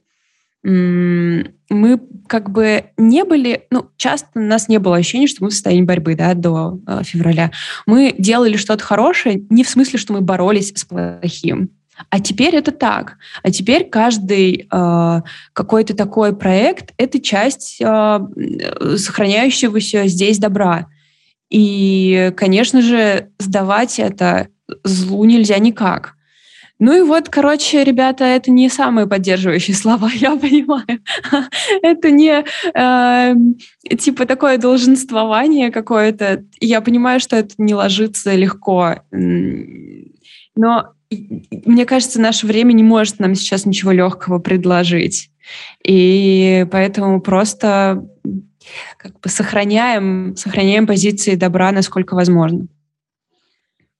Мы 0.63 2.01
как 2.27 2.49
бы 2.51 2.85
не 2.97 3.23
были, 3.23 3.65
ну, 3.71 3.89
часто 3.97 4.27
у 4.35 4.39
нас 4.39 4.67
не 4.67 4.77
было 4.77 4.97
ощущения, 4.97 5.27
что 5.27 5.43
мы 5.43 5.49
в 5.49 5.53
состоянии 5.53 5.83
борьбы, 5.83 6.15
да, 6.15 6.33
до 6.33 6.79
э, 6.85 7.01
февраля. 7.03 7.51
Мы 7.85 8.13
делали 8.17 8.57
что-то 8.57 8.83
хорошее 8.83 9.45
не 9.49 9.63
в 9.63 9.69
смысле, 9.69 9.99
что 9.99 10.13
мы 10.13 10.21
боролись 10.21 10.73
с 10.75 10.83
плохим, 10.85 11.69
а 12.09 12.19
теперь 12.19 12.55
это 12.55 12.71
так. 12.71 13.17
А 13.43 13.51
теперь 13.51 13.89
каждый 13.89 14.67
э, 14.71 15.21
какой-то 15.53 15.95
такой 15.95 16.35
проект— 16.35 16.93
это 16.97 17.19
часть 17.19 17.77
э, 17.81 18.19
сохраняющегося 18.97 20.07
здесь 20.07 20.39
добра. 20.39 20.87
И, 21.49 22.31
конечно 22.37 22.81
же, 22.81 23.29
сдавать 23.39 23.99
это 23.99 24.47
злу 24.83 25.25
нельзя 25.25 25.57
никак. 25.59 26.15
Ну 26.81 26.97
и 26.97 27.01
вот, 27.01 27.27
короче, 27.27 27.83
ребята, 27.83 28.23
это 28.23 28.51
не 28.51 28.69
самые 28.69 29.05
поддерживающие 29.05 29.75
слова, 29.75 30.09
я 30.13 30.37
понимаю. 30.37 30.85
это 31.81 32.09
не 32.09 32.45
э, 32.73 33.35
типа 33.97 34.25
такое 34.25 34.57
долженствование 34.57 35.71
какое-то. 35.71 36.45
Я 36.61 36.79
понимаю, 36.81 37.19
что 37.19 37.35
это 37.35 37.53
не 37.57 37.73
ложится 37.73 38.33
легко. 38.33 39.01
Но 40.55 40.93
мне 41.65 41.85
кажется, 41.85 42.21
наше 42.21 42.45
время 42.45 42.73
не 42.73 42.83
может 42.83 43.19
нам 43.19 43.35
сейчас 43.35 43.65
ничего 43.65 43.91
легкого 43.91 44.39
предложить. 44.39 45.31
И 45.83 46.67
поэтому 46.71 47.21
просто 47.21 48.07
как 48.97 49.19
бы 49.19 49.29
сохраняем, 49.29 50.35
сохраняем 50.35 50.85
позиции 50.85 51.35
добра, 51.35 51.71
насколько 51.71 52.13
возможно. 52.13 52.67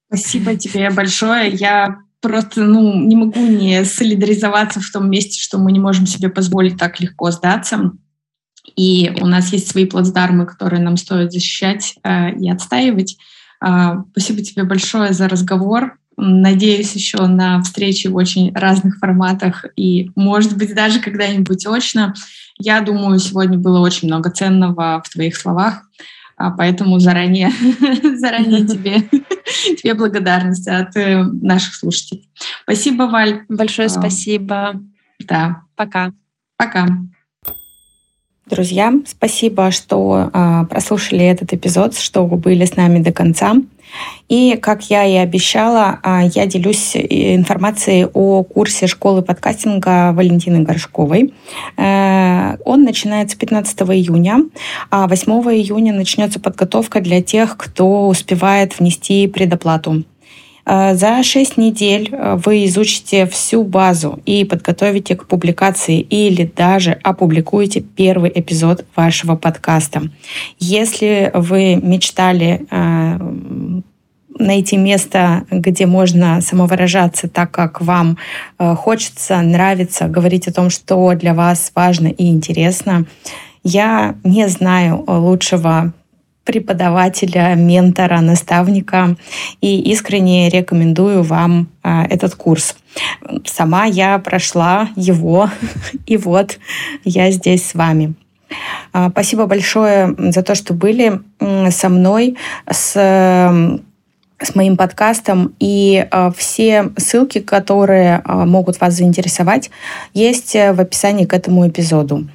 Спасибо 0.08 0.56
тебе 0.56 0.90
большое. 0.90 1.50
Я 1.50 2.00
просто 2.22 2.64
ну, 2.64 2.96
не 3.06 3.16
могу 3.16 3.46
не 3.46 3.86
солидаризоваться 3.86 4.80
в 4.80 4.90
том 4.92 5.10
месте, 5.10 5.40
что 5.40 5.58
мы 5.58 5.72
не 5.72 5.80
можем 5.80 6.06
себе 6.06 6.30
позволить 6.30 6.78
так 6.78 7.00
легко 7.00 7.32
сдаться. 7.32 7.92
И 8.76 9.12
у 9.22 9.26
нас 9.26 9.52
есть 9.52 9.70
свои 9.70 9.86
плацдармы, 9.86 10.46
которые 10.46 10.82
нам 10.82 10.98
стоит 10.98 11.32
защищать 11.32 11.96
э, 12.04 12.36
и 12.36 12.50
отстаивать. 12.50 13.18
Э, 13.66 14.04
спасибо 14.12 14.42
тебе 14.42 14.64
большое 14.64 15.14
за 15.14 15.28
разговор. 15.28 15.99
Надеюсь 16.20 16.94
еще 16.94 17.26
на 17.28 17.62
встречи 17.62 18.08
в 18.08 18.16
очень 18.16 18.54
разных 18.54 18.98
форматах 18.98 19.66
и, 19.76 20.12
может 20.16 20.58
быть, 20.58 20.76
даже 20.76 21.00
когда-нибудь 21.00 21.66
очно. 21.66 22.14
Я 22.58 22.82
думаю, 22.82 23.20
сегодня 23.20 23.58
было 23.58 23.80
очень 23.80 24.08
много 24.08 24.30
ценного 24.30 25.02
в 25.04 25.10
твоих 25.10 25.38
словах, 25.38 25.84
а 26.36 26.52
поэтому 26.52 27.00
заранее, 27.00 27.52
заранее 28.18 28.66
тебе, 28.68 29.02
тебе 29.76 29.94
благодарность 29.94 30.68
от 30.68 30.96
э, 30.98 31.24
наших 31.24 31.76
слушателей. 31.76 32.30
Спасибо, 32.64 33.04
Валь. 33.04 33.44
Большое 33.50 33.88
а, 33.88 33.90
спасибо. 33.90 34.82
Да. 35.20 35.64
Пока. 35.76 36.12
Пока. 36.58 36.88
Друзья, 38.46 38.92
спасибо, 39.06 39.72
что 39.72 40.32
э, 40.34 40.66
прослушали 40.70 41.24
этот 41.24 41.54
эпизод, 41.54 41.96
что 41.96 42.26
вы 42.26 42.38
были 42.38 42.66
с 42.66 42.76
нами 42.76 43.00
до 43.00 43.12
конца. 43.12 43.56
И, 44.28 44.58
как 44.62 44.84
я 44.90 45.06
и 45.06 45.16
обещала, 45.16 46.00
а, 46.04 46.24
я 46.24 46.46
делюсь 46.46 46.96
э, 46.96 47.36
информацией 47.36 48.06
о 48.14 48.44
курсе 48.44 48.88
школы 48.88 49.22
подкастинга 49.22 50.12
Валентины 50.14 50.62
Горшковой. 50.62 51.34
Э, 51.78 52.58
он 52.64 52.84
начинается 52.84 53.38
15 53.38 53.82
июня, 53.82 54.44
а 54.92 55.08
8 55.08 55.32
июня 55.56 55.94
начнется 55.94 56.40
подготовка 56.40 57.02
для 57.02 57.22
тех, 57.22 57.58
кто 57.58 58.08
успевает 58.08 58.80
внести 58.80 59.28
предоплату. 59.28 60.04
Э, 60.70 60.94
за 60.94 61.24
6 61.24 61.58
недель 61.58 62.14
вы 62.46 62.66
изучите 62.66 63.26
всю 63.26 63.64
базу 63.64 64.20
и 64.26 64.46
подготовите 64.46 65.16
к 65.16 65.26
публикации 65.26 66.00
или 66.00 66.44
даже 66.56 66.92
опубликуете 67.04 67.82
первый 67.82 68.32
эпизод 68.34 68.86
вашего 68.96 69.36
подкаста. 69.36 70.04
Если 70.60 71.32
вы 71.34 71.76
мечтали 71.76 72.68
найти 74.40 74.78
место, 74.78 75.44
где 75.52 75.86
можно 75.86 76.40
самовыражаться 76.40 77.28
так, 77.28 77.52
как 77.52 77.82
вам 77.82 78.18
э, 78.58 78.74
хочется, 78.76 79.42
нравится, 79.42 80.08
говорить 80.08 80.48
о 80.48 80.54
том, 80.54 80.70
что 80.70 81.14
для 81.16 81.34
вас 81.34 81.72
важно 81.76 82.08
и 82.08 82.30
интересно. 82.30 83.06
Я 83.64 84.16
не 84.24 84.48
знаю 84.48 85.04
лучшего 85.06 85.94
преподавателя, 86.50 87.54
ментора, 87.54 88.22
наставника 88.22 89.16
и 89.62 89.80
искренне 89.92 90.50
рекомендую 90.50 91.22
вам 91.22 91.68
э, 91.84 92.06
этот 92.10 92.34
курс. 92.34 92.76
Сама 93.46 93.86
я 93.86 94.18
прошла 94.18 94.90
его, 94.96 95.52
и 96.08 96.18
вот 96.18 96.58
я 97.04 97.30
здесь 97.30 97.70
с 97.70 97.76
вами. 97.76 98.16
Э, 98.96 99.10
спасибо 99.12 99.46
большое 99.46 100.16
за 100.18 100.42
то, 100.42 100.56
что 100.56 100.74
были 100.74 101.22
со 101.70 101.90
мной, 101.90 102.36
с 102.68 103.80
с 104.42 104.56
моим 104.56 104.78
подкастом, 104.78 105.54
и 105.60 106.08
э, 106.10 106.32
все 106.34 106.92
ссылки, 106.96 107.42
которые 107.42 108.24
э, 108.24 108.46
могут 108.46 108.80
вас 108.80 108.94
заинтересовать, 108.94 109.70
есть 110.14 110.54
в 110.54 110.80
описании 110.80 111.26
к 111.26 111.34
этому 111.34 111.68
эпизоду. 111.68 112.26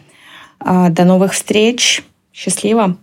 Э, 0.62 0.90
до 0.90 1.05
новых 1.07 1.33
встреч. 1.33 2.05
Счастливо! 2.31 2.96